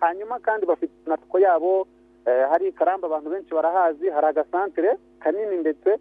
hanyuma 0.01 0.39
kandi 0.39 0.67
bafite 0.67 0.93
natwo 1.07 1.39
yabo 1.41 1.87
hari 2.27 2.73
karamba 2.73 3.07
abantu 3.07 3.31
benshi 3.31 3.55
barahazi 3.55 4.11
hari 4.11 4.27
agasantere 4.27 4.97
kanini 5.21 5.57
ndetse 5.57 5.99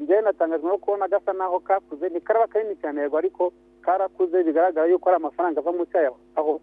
njyewe 0.00 0.22
natangajwe 0.22 0.68
no 0.68 0.78
kubona 0.78 1.08
gasa 1.08 1.32
naho 1.32 1.60
kakuze 1.60 2.08
ni 2.08 2.20
karaba 2.20 2.46
kanini 2.46 2.76
cyane 2.76 3.00
yego 3.00 3.16
ariko 3.18 3.52
karakuze 3.82 4.42
bigaragara 4.44 4.86
yuko 4.86 5.08
ari 5.08 5.16
amafaranga 5.16 5.60
ava 5.60 5.72
mu 5.72 5.86
cyayi 5.86 6.08
aho 6.36 6.60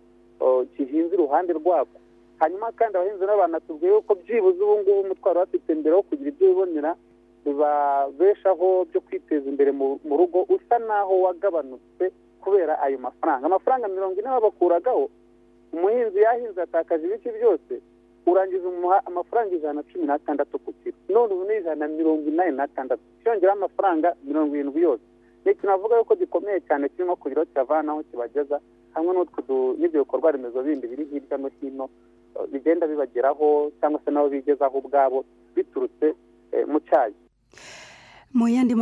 gihinze 0.77 1.13
iruhande 1.15 1.53
rwako. 1.53 1.98
Hanyuma 2.39 2.72
kandi 2.72 2.98
abahinzi 2.98 3.25
nabo 3.25 3.39
banatubwiye 3.39 3.93
yuko 3.93 4.15
byibuze 4.15 4.63
ubu 4.63 4.75
ngubu 4.81 5.00
umutwaro 5.01 5.39
bafite 5.39 5.70
mbere 5.75 5.96
wo 5.96 6.01
kugira 6.01 6.29
ibyo 6.29 6.48
bibonera 6.50 6.96
bibabeshaho 7.46 8.86
byo 8.89 9.01
kwiteza 9.01 9.50
imbere 9.50 9.72
mu 9.72 10.00
rugo 10.17 10.46
usa 10.50 10.79
naho 10.79 11.22
wagabanutse 11.22 12.12
kubera 12.41 12.81
ayo 12.81 12.98
mafaranga. 12.98 13.46
Amafaranga 13.46 13.88
mirongo 13.88 14.20
ine 14.20 14.29
babakuragaho 14.29 15.10
umuhinzi 15.74 16.20
yahinze 16.22 16.62
atakaje 16.62 17.05
ibice 17.05 17.29
byose 17.38 17.74
urangiza 18.25 18.67
amafaranga 19.05 19.55
ijana 19.55 19.73
na 19.73 19.83
cumi 19.83 20.05
n'atandatu 20.05 20.59
ku 20.59 20.73
kiro. 20.83 20.97
None 21.09 21.33
ubu 21.33 21.43
ni 21.45 21.57
ijana 21.57 21.87
na 21.87 21.87
mirongo 21.87 22.29
inani 22.29 22.57
n'atandatu. 22.57 23.01
Cyongeraho 23.23 23.57
amafaranga 23.57 24.15
mirongo 24.23 24.55
irindwi 24.55 24.81
yose. 24.81 25.03
Ni 25.45 25.51
ikintu 25.51 25.67
navuga 25.67 25.97
yuko 25.97 26.15
gikomeye 26.15 26.59
cyane 26.67 26.89
kirimo 26.89 27.15
kugira 27.15 27.41
aho 27.41 27.49
kibavanaho 27.49 28.03
kibageza 28.03 28.59
hamwe 28.93 29.11
n'ibyo 29.79 30.03
bikorwa 30.03 30.31
remezo 30.31 30.63
bindi 30.63 30.87
biri 30.87 31.05
hirya 31.05 31.37
no 31.37 31.49
hino 31.61 31.89
eh, 32.35 32.47
bigenda 32.51 32.87
bibageraho 32.87 33.71
cyangwa 33.79 34.01
se 34.05 34.11
nabo 34.11 34.29
bigezaho 34.29 34.77
ubwabo 34.77 35.25
biturutse 35.55 36.13
eh, 36.51 36.67
mu 36.67 36.79
cyayi. 36.79 37.15
Mu 38.33 38.47
yandi 38.47 38.75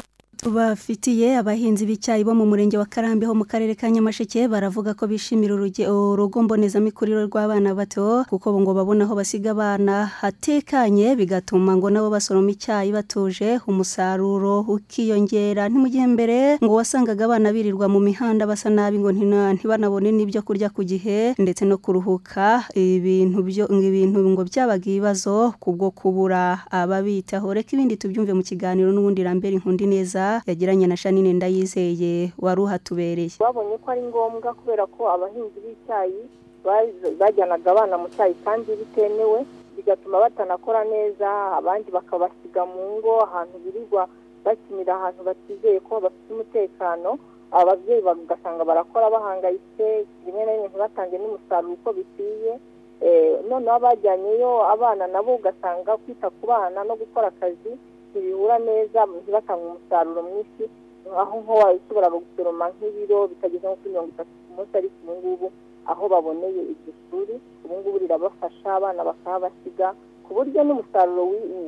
makuru 0.43 0.51
tubafitiye 0.60 1.38
abahinzi 1.38 1.86
b'icyayi 1.86 2.24
bo 2.24 2.34
mu 2.34 2.46
murenge 2.46 2.77
wa 2.77 2.86
karambi 2.86 3.25
ho 3.25 3.34
mu 3.36 3.43
karere 3.46 3.75
ka 3.75 3.89
nyamasheke 3.91 4.48
baravuga 4.48 4.93
ko 4.96 5.08
bishimira 5.08 5.53
urugo 5.55 6.43
mbonezamikurire 6.43 7.27
rw'abana 7.27 7.75
bato 7.75 8.24
kuko 8.29 8.60
ngo 8.62 8.74
babona 8.74 9.03
aho 9.05 9.15
basiga 9.15 9.51
abana 9.51 10.05
hatekanye 10.05 11.15
bigatuma 11.15 11.75
ngo 11.75 11.89
nabo 11.89 12.10
basoroma 12.10 12.51
icyayi 12.51 12.91
batuje 12.91 13.60
umusaruro 13.67 14.62
ukiyongera. 14.67 15.67
Ni 15.69 15.77
mu 15.79 15.88
gihe 15.89 16.08
mbere 16.08 16.58
ngo 16.63 16.74
wasangaga 16.75 17.25
abana 17.25 17.51
birirwa 17.51 17.89
mu 17.89 18.00
mihanda 18.00 18.48
basa 18.48 18.69
nabi 18.69 19.00
ngo 19.00 19.12
ntibanabone 19.12 20.12
n'ibyo 20.12 20.41
kurya 20.41 20.69
ku 20.72 20.84
gihe 20.88 21.36
ndetse 21.38 21.65
no 21.67 21.77
kuruhuka. 21.77 22.63
Ibintu 22.75 23.43
ibintu 23.43 24.19
ngo 24.24 24.43
byabaga 24.48 24.86
ibibazo 24.88 25.51
kubwo 25.60 25.91
kubura 25.91 26.63
ababitaho. 26.72 27.51
Reka 27.53 27.75
ibindi 27.75 27.98
tubyumve 28.00 28.31
mu 28.34 28.43
kiganiro 28.43 28.91
n'ubundi 28.96 29.24
rambere 29.24 29.55
inkundi 29.60 29.84
neza 29.88 30.28
yagiranye 30.50 30.88
na 30.88 30.98
Shanine 30.98 31.33
Ndayizeye 31.33 32.31
wari 32.39 32.62
uhatubereye. 32.62 33.36
Babonye 33.39 33.75
ko 33.83 33.88
ari 33.91 34.01
ngombwa 34.09 34.53
kubera 34.53 34.83
ko 34.88 35.01
abahinzi 35.13 35.57
b'icyayi 35.63 36.21
bajyanaga 37.19 37.71
abana 37.71 37.95
mu 37.98 38.07
cyayi 38.15 38.36
kandi 38.45 38.71
bitemewe 38.79 39.45
bigatuma 39.75 40.19
batanakora 40.19 40.83
neza 40.83 41.29
abandi 41.59 41.91
bakabasiga 41.91 42.65
mu 42.65 43.00
ngo 43.00 43.24
ahantu 43.27 43.55
birirwa 43.63 44.07
bakinira 44.45 44.93
ahantu 44.95 45.21
batizeye 45.24 45.79
ko 45.88 46.00
bafite 46.03 46.27
umutekano 46.33 47.09
ababyeyi 47.51 48.01
bagasanga 48.01 48.63
barakora 48.65 49.09
bahangayitse 49.09 50.05
rimwe 50.25 50.43
na 50.45 50.51
rimwe 50.53 50.67
ntibatange 50.69 51.15
n'umusaruro 51.17 51.74
uko 51.74 51.89
bikwiye 51.98 52.53
Eh, 53.00 53.39
noneho 53.48 53.75
abajyanyeyo 53.79 54.51
abana 54.75 55.07
nabo 55.07 55.39
ugasanga 55.39 55.95
kwita 56.03 56.27
ku 56.36 56.43
bana 56.51 56.83
no 56.83 57.00
gukora 57.00 57.31
akazi 57.31 57.71
ntibihura 58.10 58.56
neza 58.60 59.00
ntibatange 59.06 59.63
umusaruro 59.66 60.22
mwinshi 60.28 60.63
aho 61.22 61.34
nko 61.42 61.54
washoboraga 61.62 62.18
gusoroma 62.25 62.66
nk'ibiro 62.74 63.28
bitageze 63.32 63.66
nko 63.68 63.75
kuri 63.80 63.89
mirongo 63.94 64.10
itatu 64.13 64.32
ku 64.46 64.50
munsi 64.56 64.74
ariko 64.78 64.96
ubu 65.04 65.13
ngubu 65.18 65.48
aho 65.92 66.04
baboneye 66.13 66.62
iryo 66.74 66.92
shuri 67.10 67.36
ubu 67.66 67.74
ngubu 67.80 67.98
rirabafasha 68.04 68.68
abana 68.78 69.01
bakahabasiga 69.10 69.88
ku 70.25 70.30
buryo 70.38 70.60
n'umusaruro 70.63 71.24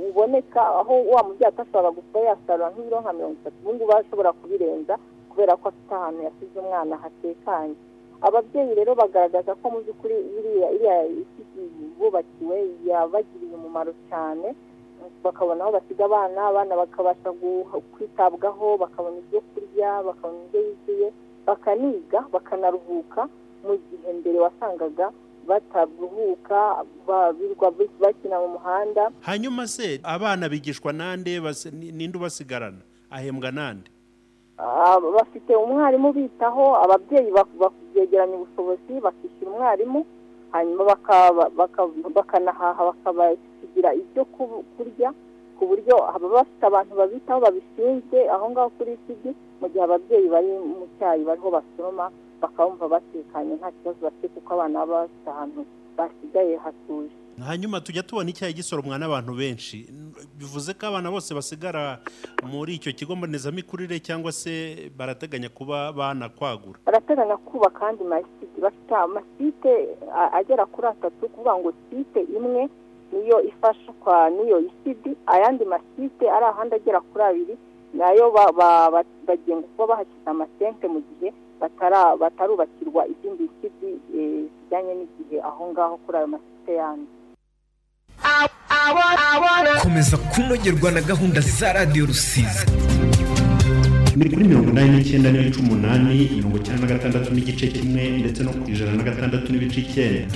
uboneka 0.10 0.62
aho 0.82 0.94
wa 1.14 1.22
mubyeyi 1.26 1.50
atashoboraga 1.50 1.98
gusa 1.98 2.18
yasarura 2.30 2.68
nk'ibiro 2.74 2.98
nka 3.02 3.14
mirongo 3.18 3.36
itatu 3.42 3.58
ubu 3.62 3.72
ngubu 3.74 3.92
ashobora 3.98 4.32
kubirenza 4.40 4.94
kubera 5.30 5.54
ko 5.58 5.66
afite 5.72 5.92
ahantu 5.96 6.20
yasize 6.28 6.56
umwana 6.60 6.94
hatekanye 7.04 7.76
ababyeyi 8.22 8.72
rero 8.78 8.92
bagaragaza 9.02 9.52
ko 9.58 9.66
mu 9.74 9.78
by'ukuri 9.82 10.16
iriya 10.38 10.96
isi 11.22 11.42
bubakiwe 11.98 12.58
yabagiriye 12.86 13.54
umumaro 13.58 13.92
cyane 14.10 14.48
bakabona 15.24 15.64
aho 15.64 15.72
basiga 15.72 16.06
abana 16.06 16.48
abana 16.48 16.76
bakabasha 16.76 17.30
kwitabwaho 17.94 18.78
bakabona 18.78 19.18
ibyo 19.18 19.42
kurya 19.54 20.04
bakabona 20.04 20.40
indyo 20.46 20.60
yuzuye 20.68 21.08
bakaniga 21.48 22.20
bakanaruhuka 22.34 23.28
mu 23.66 23.74
gihe 23.78 24.14
mbere 24.14 24.40
wasangaga 24.40 25.12
bataruhuka 25.48 26.86
birirwa 27.38 27.72
bakina 28.00 28.40
mu 28.40 28.48
muhanda. 28.48 29.12
Hanyuma 29.22 29.68
se 29.68 30.00
abana 30.04 30.50
bigishwa 30.50 30.94
nande 30.94 31.40
ninde 31.72 32.18
ubasigarana? 32.18 32.82
Ahembwa 33.10 33.52
nande? 33.52 33.90
Ah, 34.58 35.00
bafite 35.00 35.56
umwarimu 35.56 36.14
bitaho 36.14 36.76
ababyeyi 36.78 37.32
bakabyegeranya 37.32 38.36
ubushobozi 38.38 38.94
bakishyura 39.02 39.52
umwarimu 39.52 40.06
hanyuma 40.52 40.84
baka- 40.84 41.50
baka- 41.58 41.88
bakabasigira 43.62 43.94
ibyo 43.94 44.26
ku- 44.26 44.64
kurya 44.78 45.14
ku 45.60 45.68
buryo 45.68 45.96
baba 45.98 46.28
bafite 46.42 46.64
abantu 46.66 46.96
babitaho 46.96 47.40
babishinzwe 47.42 48.30
aho 48.30 48.50
ngaho 48.52 48.70
kuri 48.78 48.98
sigi 49.08 49.32
mu 49.62 49.68
gihe 49.70 49.84
ababyeyi 49.84 50.28
bari 50.30 50.48
mu 50.58 50.88
cyayi 51.00 51.24
bariho 51.24 51.50
basoroma 51.52 52.12
bakabumva 52.42 52.88
batekanye 52.90 53.56
nta 53.62 53.70
kibazo 53.72 54.00
bafite 54.02 54.28
kuko 54.34 54.54
abana 54.54 54.80
baba 54.86 55.06
bafite 55.06 55.30
ahantu 55.30 55.62
basigaye 55.98 56.58
hatuje. 56.58 57.14
Hanyuma 57.42 57.82
tujya 57.82 58.04
tubona 58.04 58.30
icyayi 58.30 58.54
gisoromwa 58.54 58.98
n'abantu 58.98 59.34
benshi. 59.34 59.88
Bivuze 60.38 60.74
ko 60.74 60.84
abana 60.88 61.12
bose 61.12 61.34
basigara 61.34 62.02
muri 62.44 62.76
icyo 62.76 62.92
kigo 62.94 63.16
mbonezamikurire 63.16 64.00
cyangwa 64.00 64.32
se 64.32 64.90
barateganya 64.98 65.50
kuba 65.50 65.94
banakwagura? 65.94 66.80
Barateganya 66.86 67.38
kubaka 67.38 67.88
andi 67.88 68.04
masite. 68.04 68.58
Bafite 68.62 68.94
amasite 68.96 69.74
agera 70.34 70.66
kuri 70.66 70.88
atatu 70.88 71.30
kuvuga 71.30 71.54
ngo 71.58 71.70
site 71.90 72.22
imwe 72.38 72.70
niyo 73.12 73.38
ifashwa 73.44 74.30
n'iyo 74.30 74.58
isidi 74.70 75.12
ayandi 75.28 75.66
masite 75.66 76.26
ari 76.36 76.46
ahandi 76.46 76.76
agera 76.76 77.00
kuri 77.02 77.24
abiri 77.24 77.56
na 77.94 78.12
yo 78.18 78.32
ba- 78.32 78.52
ba- 78.52 78.90
ba- 78.92 79.04
bagenga 79.28 79.68
kuba 79.76 79.88
bahashyize 79.96 80.28
amatente 80.30 80.88
mu 80.88 81.00
gihe 81.08 81.30
batarubakirwa 82.20 83.02
izindi 83.12 83.44
isidi 83.52 83.90
eh, 84.18 84.44
zijyanye 84.64 84.94
n'igihe 84.96 85.38
aho 85.44 85.62
ngaho 85.72 85.96
kuri 86.06 86.18
ayo 86.18 86.28
masite 86.28 86.72
yandi. 86.82 87.12
Komeza 89.84 90.18
kunogerwa 90.18 90.92
na 90.92 91.02
gahunda 91.02 91.42
za 91.42 91.74
radiyo 91.74 92.06
rusizi. 92.06 92.66
Ni 94.16 94.30
kuri 94.30 94.44
mirongo 94.48 94.70
inani 94.72 94.92
n'icyenda 94.98 95.32
n'ibice 95.32 95.60
umunani 95.60 96.30
mirongo 96.36 96.58
icyenda 96.58 96.82
na 96.82 96.88
gatandatu 96.94 97.30
n'igice 97.34 97.68
kimwe 97.68 98.04
ndetse 98.20 98.44
no 98.44 98.52
ku 98.52 98.70
ijana 98.72 98.92
na 98.98 99.04
gatandatu 99.04 99.48
n'ibice 99.52 99.80
icyenda. 99.82 100.36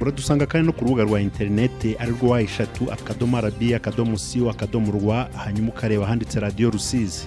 Uradusanga 0.00 0.46
kandi 0.46 0.66
no 0.66 0.72
ku 0.72 0.84
rubuga 0.84 1.02
rwa 1.04 1.20
interineti 1.20 1.96
ari 1.98 2.12
rwo 2.12 2.28
wa 2.32 2.42
eshatu 2.42 2.92
akadomo 2.92 3.36
arabi 3.38 3.74
akadomo 3.74 4.18
siyo 4.18 4.50
akadomo 4.50 4.92
rwa 4.92 5.28
hanyuma 5.44 5.68
ukareba 5.68 6.04
ahanditse 6.04 6.40
radiyo 6.40 6.70
rusizi. 6.70 7.26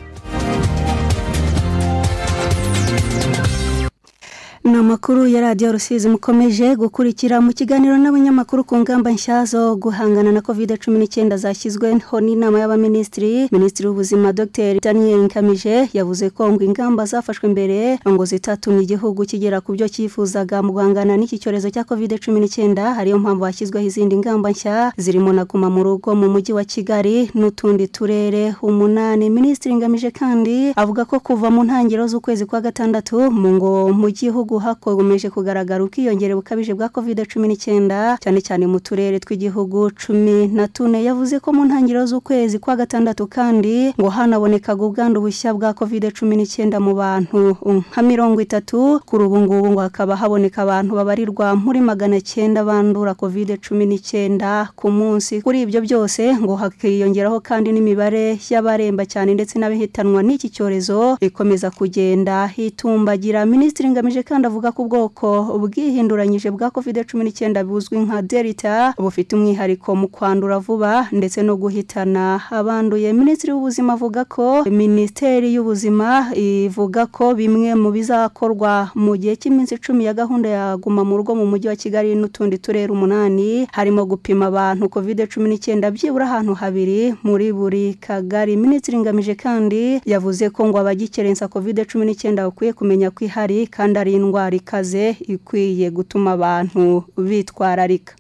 Ni 4.68 4.76
amakuru 4.78 5.28
ya 5.28 5.42
radiyo 5.42 5.72
rusizi 5.72 6.10
mukomeje 6.10 6.76
gukurikira 6.76 7.42
mu 7.42 7.54
kiganiro 7.54 7.98
n'abanyamakuru 7.98 8.64
ku 8.64 8.78
ngamba 8.78 9.12
nshya 9.12 9.46
zo 9.46 9.76
guhangana 9.76 10.32
na 10.32 10.42
covid 10.42 10.76
cumi 10.80 11.00
n'icyenda 11.00 11.38
zashyizweho 11.38 12.20
n'inama 12.22 12.60
y'abaminisitiri 12.60 13.48
minisitiri 13.52 13.88
w'ubuzima 13.88 14.34
dr. 14.34 14.80
Daniel 14.84 15.20
nkamije 15.24 15.88
yavuze 15.94 16.30
ko 16.30 16.52
ngo 16.52 16.64
ingamba 16.64 17.06
zafashwe 17.06 17.48
mbere 17.50 18.00
ngo 18.10 18.26
zitatumye 18.26 18.84
igihugu 18.84 19.24
kigera 19.26 19.62
ku 19.64 19.72
byo 19.72 19.88
cyifuzaga 19.88 20.60
mu 20.62 20.72
guhangana 20.76 21.16
n'iki 21.18 21.40
cyorezo 21.40 21.70
cya 21.72 21.84
covid 21.88 22.20
cumi 22.20 22.40
n'icyenda 22.44 22.92
hariyo 22.94 23.20
mpamvu 23.24 23.44
hashyizweho 23.48 23.88
izindi 23.88 24.18
ngamba 24.20 24.52
nshya 24.52 24.92
zirimo 25.00 25.32
na 25.34 25.46
guma 25.48 25.70
mu 25.72 25.80
rugo 25.84 26.12
mu 26.16 26.28
mujyi 26.30 26.52
wa 26.54 26.64
kigali 26.68 27.32
n'utundi 27.36 27.88
turere 27.88 28.56
umunani. 28.62 29.30
Minisitiri 29.32 29.76
ngamije 29.80 30.12
kandi 30.12 30.72
avuga 30.76 31.06
ko 31.08 31.20
kuva 31.24 31.48
mu 31.52 31.64
ntangiriro 31.64 32.08
z'ukwezi 32.08 32.44
kwa 32.46 32.60
gatandatu 32.62 33.32
mu 33.32 33.50
ngo 33.56 33.72
mu 33.96 34.10
gihugu 34.12 34.57
hakomeje 34.60 35.30
kugaragara 35.30 35.84
ubwiyongere 35.84 36.36
bukabije 36.36 36.74
bwa 36.74 36.90
covid 36.90 37.26
cumi 37.28 37.48
n'icyenda 37.48 38.18
cyane 38.22 38.42
cyane 38.42 38.68
mu 38.68 38.80
turere 38.80 39.20
tw'igihugu 39.20 39.92
cumi 39.96 40.48
na 40.48 40.68
tune. 40.68 41.04
Yavuze 41.04 41.40
ko 41.40 41.54
mu 41.54 41.66
ntangiriro 41.66 42.06
z'ukwezi 42.06 42.60
kwa 42.60 42.76
gatandatu 42.76 43.28
kandi 43.28 43.94
ngo 44.00 44.10
hanabonekaga 44.10 44.84
ubwandu 44.86 45.22
bushya 45.22 45.54
bwa 45.54 45.74
covid 45.74 46.12
cumi 46.14 46.36
n'icyenda 46.38 46.80
mu 46.80 46.94
bantu. 46.96 47.58
Nka 47.66 48.02
mirongo 48.02 48.42
itatu 48.42 49.00
kuri 49.06 49.24
ubu 49.24 49.38
ngubu 49.42 49.68
ngo 49.72 49.80
hakaba 49.82 50.16
haboneka 50.16 50.62
abantu 50.64 50.96
babarirwa 50.96 51.56
muri 51.56 51.82
magana 51.82 52.22
cyenda 52.22 52.64
bandura 52.64 53.14
covid 53.14 53.60
cumi 53.62 53.86
n'icyenda 53.86 54.70
ku 54.76 54.90
munsi. 54.92 55.42
Kuri 55.42 55.62
ibyo 55.68 55.82
byose 55.82 56.34
ngo 56.40 56.56
hakiyongeraho 56.56 57.40
kandi 57.40 57.72
n'imibare 57.72 58.40
y'abaremba 58.50 59.06
cyane 59.06 59.34
ndetse 59.34 59.60
n'abahitanwa 59.60 60.24
n'iki 60.24 60.50
cyorezo 60.50 61.18
ikomeza 61.22 61.72
kugenda. 61.72 62.48
Hitumbagira 62.48 63.46
minisitiri 63.46 63.90
ngamije 63.90 64.24
kandi 64.24 64.47
avuga 64.48 64.72
ko 64.72 64.84
ubwoko 64.84 65.28
bwihinduranyije 65.62 66.52
bwa 66.52 66.72
covid 66.72 67.06
cumi 67.06 67.24
n'icyenda 67.24 67.64
buzwi 67.64 68.00
nka 68.00 68.22
delta 68.22 68.94
bufite 68.98 69.36
umwihariko 69.36 69.96
mu 69.96 70.08
kwandura 70.08 70.60
vuba 70.60 71.08
ndetse 71.12 71.44
no 71.44 71.56
guhitana. 71.56 72.42
Abanduye 72.52 73.14
minisitiri 73.14 73.54
w'ubuzima 73.54 73.94
avuga 73.94 74.26
ko 74.26 74.64
minisiteri 74.66 75.54
y'ubuzima 75.56 76.32
ivuga 76.36 77.06
ko 77.06 77.36
bimwe 77.36 77.76
mu 77.76 77.92
bizakorwa 77.92 78.90
mu 78.96 79.14
gihe 79.18 79.36
cy'iminsi 79.36 79.76
icumi 79.76 80.06
ya 80.06 80.14
gahunda 80.14 80.50
ya 80.50 80.66
guma 80.78 81.04
mu 81.04 81.18
rugo 81.18 81.36
mu 81.36 81.46
mujyi 81.46 81.68
wa 81.68 81.76
kigali 81.76 82.16
n'utundi 82.16 82.58
turere 82.58 82.92
umunani 82.92 83.68
harimo 83.72 84.06
gupima 84.06 84.46
abantu 84.48 84.90
covid 84.90 85.28
cumi 85.30 85.50
n'icyenda 85.50 85.92
byibura 85.92 86.26
ahantu 86.26 86.54
habiri 86.54 87.14
muri 87.24 87.54
buri 87.54 87.94
kagari 88.00 88.58
minisitiri 88.58 88.98
ngamije 88.98 89.36
kandi 89.36 90.02
yavuze 90.06 90.50
ko 90.50 90.68
ngo 90.68 90.78
abagikerensa 90.80 91.48
covid 91.48 91.86
cumi 91.90 92.06
n'icyenda 92.06 92.44
bakwiye 92.48 92.74
kumenya 92.74 93.12
ko 93.12 93.26
ihari 93.26 93.68
kandi 93.68 93.96
ari 94.00 94.12
indwara 94.38 94.56
ikaze 94.62 95.06
ikwiye 95.34 95.88
gutuma 95.90 96.30
abantu 96.38 97.04
bitwararika. 97.18 98.14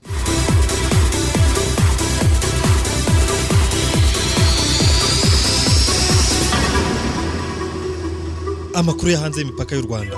Amakuru 8.74 9.12
yo 9.12 9.18
hanze 9.22 9.38
y'imipaka 9.42 9.76
y'u 9.76 9.86
rwanda. 9.86 10.16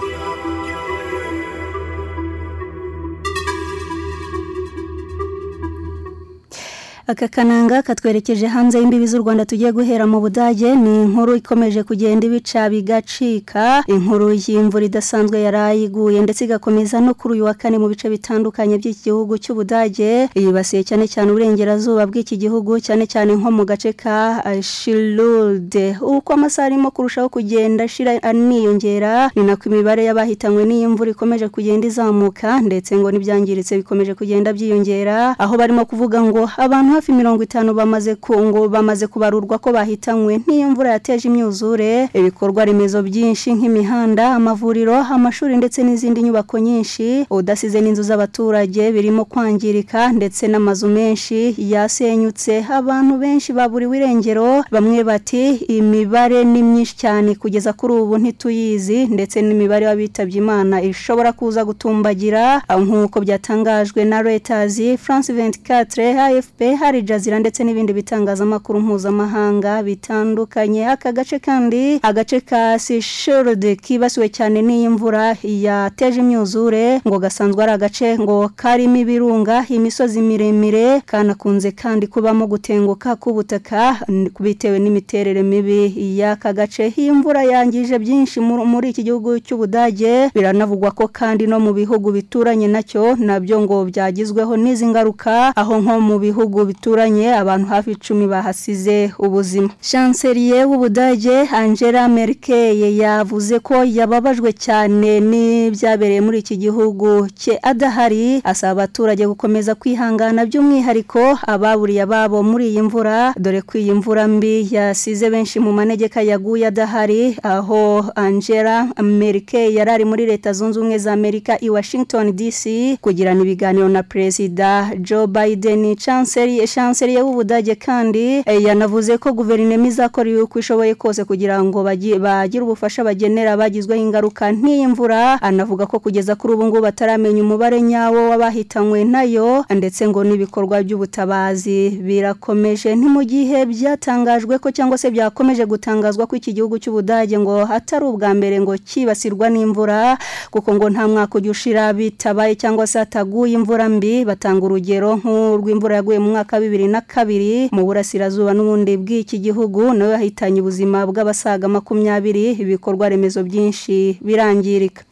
Aka 7.09 7.27
kananga 7.27 7.81
katwerekeje 7.81 8.47
hanze 8.47 8.77
y'imbibi 8.79 9.07
z'u 9.07 9.17
rwanda 9.17 9.45
tugiye 9.45 9.71
guhera 9.71 10.05
mu 10.07 10.19
budage 10.21 10.75
ni 10.75 11.01
inkuru 11.03 11.35
ikomeje 11.35 11.83
kugenda 11.83 12.27
ibica 12.27 12.69
bigacika. 12.69 13.83
Inkuru 13.87 14.29
y'imvura 14.33 14.85
idasanzwe 14.85 15.41
yarayiguye 15.41 16.21
ndetse 16.21 16.45
igakomeza 16.45 17.01
no 17.01 17.13
kuri 17.17 17.33
uyu 17.33 17.45
wa 17.49 17.53
kane 17.57 17.77
mu 17.81 17.87
bice 17.89 18.09
bitandukanye 18.13 18.77
by'iki 18.77 19.01
gihugu 19.09 19.37
cy'ubudage 19.41 20.29
yibasiye 20.37 20.83
cyane 20.85 21.07
cyane 21.09 21.31
uburengerazuba 21.33 22.05
bw'iki 22.05 22.37
gihugu 22.37 22.77
cyane 22.79 23.09
cyane 23.09 23.33
nko 23.33 23.49
mu 23.57 23.65
gace 23.65 23.89
ka 23.97 24.45
shirude 24.61 25.97
uko 26.01 26.33
amasaha 26.37 26.65
arimo 26.69 26.91
kurushaho 26.93 27.29
kugenda 27.33 27.83
ashira 27.89 28.21
aniyongera 28.23 29.31
ni 29.35 29.43
nako 29.49 29.65
imibare 29.69 30.05
y'abahitanywe 30.05 30.61
n'iyi 30.65 30.87
mvura 30.93 31.09
ikomeje 31.17 31.49
kugenda 31.49 31.87
izamuka 31.89 32.61
ndetse 32.61 32.93
ngo 32.97 33.09
n'ibyangiritse 33.11 33.77
bikomeje 33.81 34.13
kugenda 34.13 34.53
byiyongera. 34.53 35.33
Aho 35.41 35.57
barimo 35.57 35.85
kuvuga 35.89 36.21
ngo 36.21 36.45
abantu 36.57 36.98
hafi 36.99 37.11
mirongo 37.11 37.43
itanu 37.43 37.73
bamaze 37.73 38.15
kungo 38.15 38.67
bamaze 38.67 39.07
kubarurwa 39.07 39.57
ko 39.57 39.71
bahitanywe. 39.71 40.41
N'iyo 40.47 40.69
mvura 40.69 40.91
yateje 40.91 41.27
imyuzure 41.31 42.09
ibikorwa 42.13 42.65
remezo 42.65 42.99
byinshi 43.03 43.53
nk'imihanda 43.53 44.35
amavuriro 44.35 44.95
amashuri 44.95 45.57
ndetse 45.57 45.83
n'izindi 45.83 46.21
nyubako 46.23 46.59
nyinshi 46.59 47.25
udasize 47.29 47.81
n'inzu 47.81 48.03
z'abaturage 48.03 48.91
birimo 48.91 49.25
kwangirika 49.25 50.11
ndetse 50.11 50.47
n'amazu 50.47 50.87
menshi 50.87 51.55
yasenyutse. 51.57 52.65
Abantu 52.69 53.17
benshi 53.17 53.53
baburiwe 53.53 53.97
irengero 53.97 54.63
bamwe 54.71 55.03
bati 55.03 55.55
imibare 55.71 56.43
ni 56.43 56.63
myinshi 56.63 56.95
cyane 56.97 57.35
kugeza 57.35 57.73
kuri 57.73 57.93
ubu 57.93 58.17
ntituyizi 58.17 59.07
ndetse 59.07 59.41
n'imibare 59.41 59.85
y'abitabye 59.85 60.37
imana 60.43 60.81
ishobora 60.83 61.31
kuza 61.31 61.63
gutumbagira. 61.65 62.61
Nk'uko 62.79 63.21
byatangajwe 63.23 64.03
na 64.05 64.19
Reuters 64.21 64.75
France 64.99 65.31
24 65.33 66.19
AFP 66.25 66.59
hari 66.89 67.01
jazira 67.01 67.39
ndetse 67.39 67.63
n'ibindi 67.63 67.93
bitangazamakuru 67.93 68.79
mpuzamahanga 68.81 69.83
bitandukanye. 69.83 70.87
Aka 70.89 71.11
gace 71.11 71.39
kandi 71.39 71.99
agace 72.01 72.39
ka 72.41 72.79
Seychelles 72.79 73.77
kibasiwe 73.81 74.29
cyane 74.29 74.61
n'iyi 74.61 74.89
mvura 74.89 75.35
yateje 75.43 76.19
imyuzure 76.19 77.01
ngo 77.07 77.19
gasanzwe 77.19 77.63
ari 77.63 77.71
agace 77.71 78.17
ngo 78.19 78.49
karimo 78.55 78.97
ibirunga 78.97 79.65
imisozi 79.69 80.21
miremire 80.21 81.01
kanakunze 81.05 81.71
kandi 81.71 82.07
kubamo 82.07 82.47
gutenguka 82.47 83.15
k'ubutaka 83.15 84.01
bitewe 84.39 84.79
n'imiterere 84.79 85.43
mibi 85.43 85.93
y'aka 86.17 86.53
gace. 86.53 86.89
Iyi 86.97 87.11
mvura 87.11 87.43
yangije 87.43 87.99
byinshi 87.99 88.39
muri 88.41 88.89
iki 88.89 89.03
gihugu 89.03 89.37
cy'ubudage 89.39 90.29
biranavugwa 90.33 90.91
ko 90.91 91.05
kandi 91.07 91.45
no 91.47 91.59
mu 91.61 91.69
bihugu 91.73 92.09
bituranye 92.11 92.65
na 92.67 92.81
cyo 92.81 93.13
na 93.15 93.37
byo 93.39 93.61
ngo 93.61 93.85
byagizweho 93.85 94.57
n'izi 94.57 94.87
ngaruka 94.89 95.53
aho 95.55 95.77
nko 95.77 95.95
mu 96.01 96.17
bihugu 96.19 96.65
bituranye 96.69 97.33
abantu 97.41 97.67
hafi 97.67 97.91
icumi 97.91 98.25
bahasize 98.27 99.11
ubuzima. 99.19 99.69
Chancelier 99.81 100.65
w'ubudage 100.69 101.37
angela 101.51 102.07
merkel 102.07 102.77
yavuze 103.01 103.59
ko 103.59 103.83
yababajwe 103.83 104.53
cyane 104.53 105.19
n'ibyabereye 105.19 106.21
muri 106.21 106.37
iki 106.39 106.55
gihugu 106.57 107.27
cye. 107.35 107.59
Adahari 107.61 108.41
asaba 108.43 108.71
abaturage 108.79 109.25
gukomeza 109.27 109.75
kwihangana 109.75 110.45
by'umwihariko 110.45 111.19
ababuriye 111.47 112.01
ababo 112.05 112.43
muri 112.43 112.69
iyi 112.69 112.81
mvura. 112.81 113.33
Dore 113.39 113.61
ko 113.61 113.77
iyi 113.77 113.91
mvura 113.93 114.27
mbi 114.27 114.67
yasize 114.71 115.29
benshi 115.29 115.59
mu 115.59 115.71
manegeka 115.73 116.21
yaguye 116.21 116.67
adahari 116.67 117.35
aho 117.43 118.05
angela 118.15 118.87
merkel 119.03 119.73
yari 119.77 119.91
ari 119.91 120.05
muri 120.05 120.25
leta 120.25 120.53
zunze 120.53 120.79
ubumwe 120.79 120.97
za 120.97 121.13
amerika 121.13 121.57
i 121.61 121.69
washington 121.69 122.31
dc 122.35 122.63
kugirana 123.01 123.41
ibiganiro 123.41 123.89
na 123.89 124.03
perezida 124.03 124.91
joe 125.01 125.27
biden. 125.27 125.95
Chancelier 125.95 126.58
chancelier 126.67 127.23
w'ubudage 127.23 127.75
kandi 127.75 128.43
yanavuze 128.47 129.17
ko 129.17 129.33
guverinoma 129.33 129.87
izakora 129.87 130.43
uko 130.43 130.59
ishoboye 130.59 130.95
kose 130.95 131.23
kugira 131.23 131.63
ngo 131.63 131.83
bagire 131.83 132.63
ubufasha 132.63 133.03
bagenera 133.03 133.57
bagizweho 133.57 134.01
ingaruka 134.01 134.51
n'iyi 134.51 134.87
mvura 134.87 135.41
anavuga 135.41 135.85
ko 135.85 135.99
kugeza 135.99 136.35
kuri 136.35 136.53
ubu 136.53 136.65
ngubu 136.65 136.81
bataramenya 136.81 137.41
umubare 137.43 137.81
nyawo 137.81 138.29
w'abahitanywe 138.29 139.03
na 139.05 139.23
yo 139.23 139.65
ndetse 139.69 140.07
ngo 140.07 140.23
n'ibikorwa 140.23 140.83
by'ubutabazi 140.83 141.89
birakomeje. 142.01 142.95
Ni 142.95 143.05
mu 143.09 143.23
gihe 143.23 143.65
byatangajwe 143.65 144.57
ko 144.59 144.71
cyangwa 144.71 144.97
se 144.97 145.11
byakomeje 145.11 145.65
gutangazwa 145.65 146.25
ko 146.27 146.35
iki 146.35 146.53
gihugu 146.53 146.79
cy'ubudage 146.79 147.37
ngo 147.39 147.65
hatari 147.65 148.05
ubwa 148.05 148.33
mbere 148.33 148.57
ngo 148.61 148.73
kibasirwa 148.81 149.49
n'imvura 149.49 150.17
kuko 150.51 150.73
ngo 150.75 150.89
nta 150.89 151.07
mwaka 151.07 151.37
ujya 151.37 151.51
ushira 151.51 151.93
bitabaye 151.93 152.55
cyangwa 152.55 152.87
se 152.87 152.99
hataguye 152.99 153.53
imvura 153.53 153.89
mbi. 153.89 154.25
Batanga 154.25 154.65
urugero 154.65 155.15
nk'urw'imvura 155.21 155.95
yaguye 156.01 156.19
mu 156.19 156.29
mwaka 156.33 156.48
wa 156.55 156.61
bibiri 156.61 156.87
na 156.87 157.01
kabiri 157.01 157.69
mu 157.71 157.85
burasirazuba 157.85 158.53
n'ubundi 158.53 158.97
bw'iki 158.97 159.37
gihugu 159.39 159.93
nawe 159.93 160.13
yahitanye 160.17 160.61
ubuzima 160.61 161.05
bw'abasaga 161.05 161.67
makumyabiri 161.67 162.57
ibikorwa 162.57 163.09
remezo 163.09 163.43
byinshi 163.43 164.17
birangirika. 164.23 165.03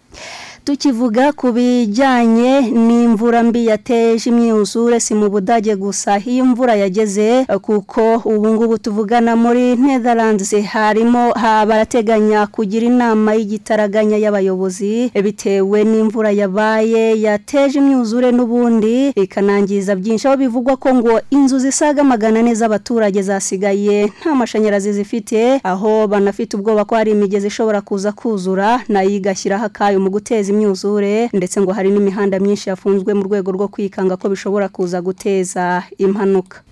Tukivuga 0.68 1.32
ku 1.32 1.52
bijyanye 1.56 2.62
n'imvura 2.62 3.44
mbi 3.44 3.66
yateje 3.66 4.30
imyuzure 4.30 5.00
si 5.00 5.14
mu 5.16 5.30
budage 5.30 5.76
gusa. 5.76 6.20
Iyo 6.20 6.44
imvura 6.46 6.76
yageze 6.76 7.46
kuko 7.62 8.22
ubu 8.26 8.48
ngubu 8.54 8.78
tuvugana 8.78 9.36
muri 9.36 9.76
netherlands 9.76 10.52
harimo 10.74 11.32
barateganya 11.68 12.48
kugira 12.48 12.86
inama 12.86 13.34
y'igitaraganya 13.36 14.18
y'abayobozi 14.18 15.12
bitewe 15.24 15.84
n'imvura 15.84 16.32
yabaye 16.32 17.22
yateje 17.22 17.80
imyuzure 17.80 18.32
n'ubundi. 18.32 19.10
Ikanangiza 19.16 19.96
byinshi 19.96 20.28
aho 20.28 20.38
bivugwa 20.38 20.76
ko 20.78 20.94
ngo 20.96 21.22
inzu 21.32 21.60
zisaga 21.60 22.04
magana 22.04 22.40
ane 22.40 22.52
z'abaturage 22.56 23.22
zasigaye 23.22 24.12
nta 24.20 24.36
mashanyarazi 24.36 24.94
zifite 24.94 25.60
aho 25.64 26.08
banafite 26.08 26.58
ubwoba 26.60 26.84
ko 26.86 26.96
hari 26.96 27.12
imigezi 27.12 27.48
ishobora 27.48 27.82
kuza 27.82 28.12
kuzura 28.12 28.82
na 28.90 29.02
yo 29.02 29.10
igashyiraho 29.16 29.66
akayo 29.66 30.00
mu 30.00 30.10
guteza 30.12 30.57
imyuzure 30.58 31.30
ndetse 31.34 31.62
ngo 31.62 31.72
hari 31.72 31.90
n'imihanda 31.94 32.40
myinshi 32.42 32.70
yafunzwe 32.74 33.14
mu 33.14 33.24
rwego 33.30 33.52
rwo 33.54 33.68
kwikanga 33.70 34.18
ko 34.18 34.26
bishobora 34.34 34.66
kuza 34.70 34.98
guteza 35.02 35.84
impanuka. 36.02 36.66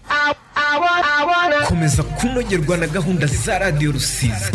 Komeza 1.70 2.04
kunogerwa 2.04 2.78
na 2.78 2.88
gahunda 2.88 3.28
za 3.28 3.60
radiyo 3.60 3.92
rusizi. 3.92 4.50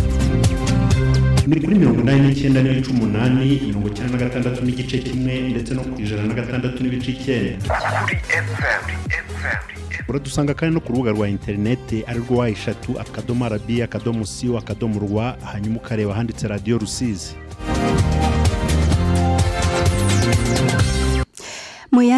Ni 1.47 1.61
kuri 1.61 1.75
mirongo 1.79 2.01
inani 2.03 2.21
n'icyenda 2.29 2.63
n'ibice 2.63 2.91
umunani 2.91 3.61
mirongo 3.67 3.89
icyenda 3.89 4.13
na 4.13 4.19
gatandatu 4.25 4.65
n'igice 4.65 4.99
kimwe 4.99 5.35
ndetse 5.55 5.75
no 5.75 5.83
ku 5.83 6.01
ijana 6.03 6.23
na 6.27 6.35
gatandatu 6.35 6.83
n'ibice 6.83 7.11
icyenda. 7.11 7.65
Uradusanga 10.09 10.55
kandi 10.55 10.75
no 10.75 10.81
ku 10.81 10.93
rubuga 10.93 11.11
rwa 11.11 11.29
interineti 11.29 12.05
ari 12.07 12.19
rwo 12.19 12.37
wa 12.43 12.49
eshatu 12.51 13.01
akadomo 13.01 13.45
arabi 13.47 13.83
akadomo 13.83 14.27
siyo 14.27 14.59
akadomo 14.59 15.01
rwa 15.01 15.37
hanyuma 15.53 15.77
ukareba 15.77 16.13
ahanditse 16.13 16.49
radiyo 16.49 16.79
rusizi. 16.79 17.35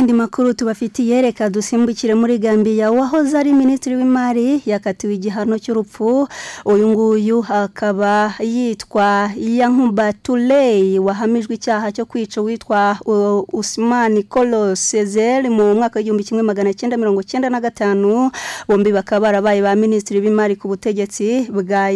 Yandi 0.03 0.13
makuru 0.13 0.55
tubafitiye 0.55 1.23
reka 1.23 1.51
dusimbukire 1.51 2.15
muri 2.15 2.39
Gambia. 2.39 2.91
Wahoze 2.91 3.39
ari 3.39 3.53
minisitiri 3.53 3.97
w'imari 3.97 4.63
yakatiwe 4.67 5.15
igihano 5.15 5.59
cy'urupfu 5.59 6.29
uyu 6.65 6.89
nguyu 6.89 7.45
akaba 7.49 8.35
yitwa 8.41 9.31
Yankuba 9.37 10.13
Tuley 10.13 10.99
wahamijwe 10.99 11.55
icyaha 11.55 11.93
cyo 11.93 12.05
kwica 12.05 12.41
witwa 12.43 12.99
uh, 13.07 13.45
Usman 13.55 14.23
Kolo 14.23 14.75
Sezer 14.77 15.47
mu 15.51 15.75
mwaka 15.75 15.99
w'igihumbi 15.99 16.25
kimwe 16.25 16.43
magana 16.43 16.75
cyenda 16.75 16.97
mirongo 16.97 17.23
cyenda 17.23 17.51
na 17.51 17.61
gatanu. 17.61 18.31
Bombi 18.69 18.93
bakaba 18.93 19.21
barabaye 19.31 19.63
ba 19.63 19.77
minisitiri 19.77 20.21
b'imari 20.21 20.57
ku 20.57 20.67
butegetsi 20.69 21.47
bwa 21.47 21.95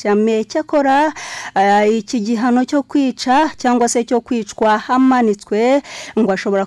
Jammeh 0.00 0.46
cyakora 0.48 1.12
uh, 1.56 1.84
iki 1.92 2.20
gihano 2.20 2.64
cyo 2.64 2.82
kwica 2.82 3.50
cyangwa 3.60 3.88
se 3.88 4.00
cyo 4.04 4.20
kwicwa 4.20 4.78
hamanitswe 4.78 5.82
ngo 6.18 6.32
ashobora 6.32 6.64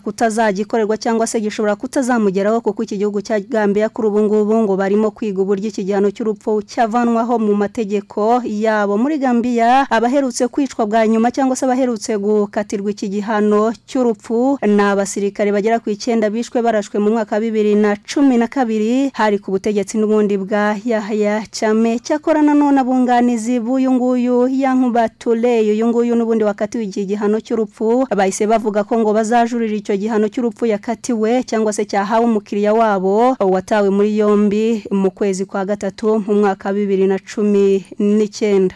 kutazagikorerwa 0.68 0.98
cyangwa 0.98 1.28
se 1.28 1.40
gishobora 1.40 1.76
kutazamugeraho 1.76 2.62
kuko 2.62 2.84
iki 2.84 2.98
gihugu 2.98 3.22
cya 3.22 3.40
Gambia 3.40 3.90
kuri 3.90 4.08
ubu 4.08 4.20
ngubu 4.24 4.56
ngo 4.64 4.76
barimo 4.76 5.12
kwiga 5.12 5.42
uburyo 5.42 5.68
iki 5.70 5.84
gihano 5.84 6.12
cy'urupfu 6.12 6.62
cyavanwaho 6.62 7.40
mu 7.40 7.56
mategeko 7.56 8.42
yabo. 8.44 8.98
Muri 8.98 9.18
Gambia 9.18 9.88
abaherutse 9.90 10.48
kwicwa 10.48 10.86
bwa 10.86 11.08
nyuma 11.08 11.32
cyangwa 11.32 11.56
se 11.56 11.66
abaherutse 11.66 12.18
gukatirwa 12.18 12.92
iki 12.92 13.08
gihano 13.10 13.72
cy'urupfu 13.88 14.60
ni 14.68 14.82
abasirikare 14.82 15.52
bagera 15.52 15.80
ku 15.80 15.90
icyenda 15.90 16.30
bishwe 16.30 16.62
barashwe 16.62 17.00
mu 17.00 17.12
mwaka 17.16 17.36
wa 17.36 17.42
bibiri 17.42 17.76
na 17.76 17.96
cumi 17.96 18.38
na 18.38 18.48
kabiri 18.48 19.12
hari 19.14 19.40
ku 19.40 19.52
butegetsi 19.52 19.98
n'ubundi 19.98 20.38
bwa 20.38 20.76
Yahya 20.86 21.44
Jammeh 21.52 22.02
cyakora 22.04 22.42
nanone 22.42 22.80
abunganizi 22.82 23.60
b'uyu 23.64 23.92
nguyu 23.96 24.48
Yankuba 24.52 25.10
Tuley 25.10 25.72
uyu 25.72 25.88
nguyu 25.88 26.16
n'ubundi 26.16 26.44
wakatiwe 26.44 26.84
iki 26.84 27.06
gihano 27.06 27.40
cy'urupfu 27.40 28.08
bahise 28.18 28.48
bavuga 28.48 28.84
ko 28.84 29.00
ngo 29.00 29.14
bazajurira 29.14 29.76
icyo 29.78 29.96
gihano 29.98 30.28
cy'urupfu 30.28 30.57
yakatiwe 30.66 31.44
cyangwa 31.44 31.74
se 31.74 31.86
cyahawe 31.86 32.26
umukiriya 32.26 32.74
wabo 32.74 33.36
watawe 33.40 33.90
muri 33.90 34.18
yombi 34.18 34.84
mu 34.92 35.12
kwezi 35.12 35.46
kwa 35.46 35.66
gatatu 35.66 36.20
mu 36.28 36.34
mwaka 36.36 36.70
wa 36.70 36.74
bibiri 36.76 37.08
na 37.08 37.20
cumi 37.20 37.86
n'icyenda. 38.00 38.76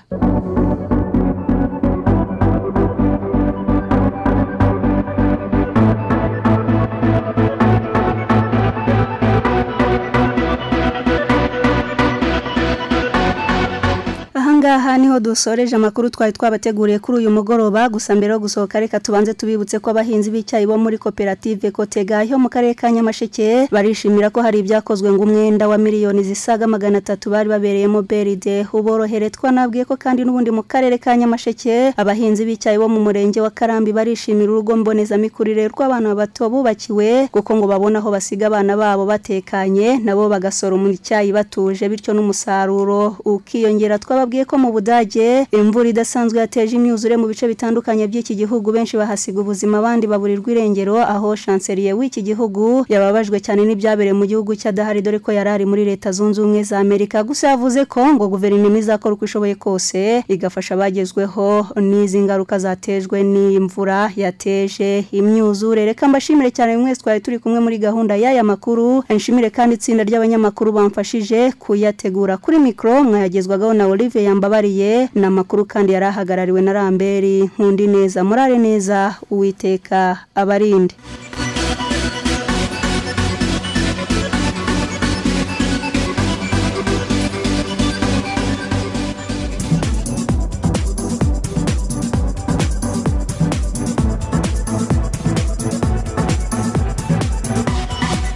Ahangaha 14.71 14.97
ni 14.97 15.07
ho 15.07 15.19
dusoreje 15.19 15.75
amakuru 15.75 16.09
twari 16.09 16.31
twabateguriye 16.33 16.99
kuri 16.99 17.17
uyu 17.17 17.31
mugoroba. 17.31 17.89
Gusa 17.89 18.15
mbere 18.15 18.33
yo 18.33 18.39
gusohoka 18.39 18.79
reka 18.79 18.99
tubanze 18.99 19.33
tubibutse 19.33 19.79
ko 19.79 19.89
abahinzi 19.91 20.31
b'icyayi 20.31 20.65
bo 20.65 20.77
muri 20.77 20.97
koperative 20.97 21.71
Kotega 21.71 22.23
yo 22.23 22.39
mu 22.39 22.47
karere 22.49 22.73
ka 22.73 22.87
Nyamasheke 22.91 23.67
barishimira 23.71 24.29
ko 24.31 24.41
hari 24.41 24.59
ibyakozwe 24.59 25.11
ngo 25.11 25.23
umwenda 25.23 25.67
wa 25.67 25.77
miliyoni 25.77 26.23
zisaga 26.23 26.67
magana 26.67 26.97
atatu 27.03 27.29
bari 27.29 27.49
babereyemo 27.49 28.01
beride 28.01 28.65
uborohere. 28.73 29.29
Twanabwiye 29.29 29.85
ko 29.85 29.97
kandi 29.99 30.23
n'ubundi 30.23 30.51
mu 30.55 30.63
karere 30.63 30.97
ka 30.97 31.17
Nyamasheke 31.19 31.91
abahinzi 31.97 32.45
b'icyayi 32.47 32.79
bo 32.79 32.87
mu 32.87 33.03
murenge 33.03 33.41
wa 33.43 33.49
Karambi 33.51 33.91
barishimira 33.91 34.51
urugo 34.51 34.77
mbonezamikurire 34.77 35.67
rw'abana 35.67 36.15
bato 36.15 36.47
bubakiwe 36.49 37.27
kuko 37.27 37.55
ngo 37.59 37.67
babona 37.67 37.99
aho 37.99 38.07
basiga 38.11 38.47
abana 38.47 38.77
babo 38.79 39.03
batekanye 39.05 39.99
nabo 39.99 40.29
bagasoroma 40.31 40.87
icyayi 40.95 41.35
batuje 41.35 41.89
bityo 41.91 42.13
n'umusaruro 42.15 43.19
ukiyongera. 43.27 43.99
Twababwiye 43.99 44.45
ko 44.47 44.60
mu 44.61 44.71
Budage 44.71 45.45
imvura 45.51 45.89
idasanzwe 45.89 46.37
yateje 46.39 46.75
imyuzure 46.77 47.17
mu 47.17 47.25
bice 47.27 47.47
bitandukanye 47.47 48.07
by'iki 48.07 48.35
gihugu. 48.35 48.71
Benshi 48.71 48.97
bahasiga 48.97 49.41
ubuzima 49.41 49.77
abandi 49.81 50.05
baburirwa 50.07 50.51
irengero. 50.53 50.95
Aho 51.01 51.35
chancelier 51.35 51.93
w'iki 51.97 52.21
gihugu 52.21 52.85
yababajwe 52.89 53.39
cyane 53.41 53.65
n'ibyabereye 53.65 54.13
mu 54.13 54.25
gihugu 54.29 54.53
cy'adahari 54.55 55.01
dore 55.01 55.19
ko 55.19 55.31
yarari 55.33 55.65
muri 55.65 55.85
leta 55.85 56.11
zunze 56.11 56.37
ubumwe 56.41 56.63
za 56.63 56.77
Amerika. 56.79 57.23
Gusa 57.25 57.47
yavuze 57.57 57.85
ko 57.85 58.05
ngo 58.13 58.27
guverinoma 58.29 58.77
izakora 58.77 59.13
uko 59.17 59.25
ishoboye 59.25 59.55
kose 59.55 60.23
igafasha 60.29 60.75
abagezweho 60.77 61.65
n'izi 61.81 62.19
ngaruka 62.21 62.59
zatejwe 62.59 63.23
n'imvura 63.23 64.11
yateje 64.15 65.05
imyuzure. 65.11 65.85
Reka 65.85 66.07
mbashimire 66.07 66.51
cyane 66.51 66.77
mwese 66.77 67.01
twari 67.01 67.19
turi 67.19 67.39
kumwe 67.39 67.59
muri 67.59 67.77
gahunda 67.77 68.13
y'aya 68.15 68.43
makuru. 68.43 69.03
Nshimire 69.09 69.49
kandi 69.49 69.75
itsinda 69.75 70.03
ry'abanyamakuru 70.03 70.71
bamfashije 70.71 71.51
kuyategura. 71.59 72.37
Kuri 72.37 72.59
mikro 72.59 73.03
mwayagezwagaho 73.03 73.73
na 73.73 73.87
Olivier 73.87 74.35
yambabariye 74.51 74.91
ni 75.19 75.25
amakuru 75.31 75.61
kandi 75.71 75.89
yari 75.95 76.05
ahagarariwe 76.11 76.61
na 76.63 76.73
Ramberi. 76.77 77.35
Nkundi 77.55 77.83
neza 77.95 78.19
murare 78.27 78.57
neza 78.67 78.97
uwiteka 79.33 79.99
abarinde. 80.41 80.95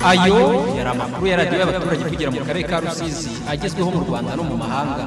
Ayo 0.06 0.38
yari 0.78 0.90
amakuru 0.94 1.26
ya 1.28 1.38
radiyo 1.42 1.58
y'abaturage 1.60 2.04
kugira 2.06 2.30
mu 2.30 2.40
karere 2.46 2.64
ka 2.70 2.78
rusizi 2.84 3.30
agezweho 3.50 3.90
mu 3.96 4.00
rwanda 4.06 4.32
no 4.38 4.44
mu 4.46 4.56
mahanga. 4.62 5.04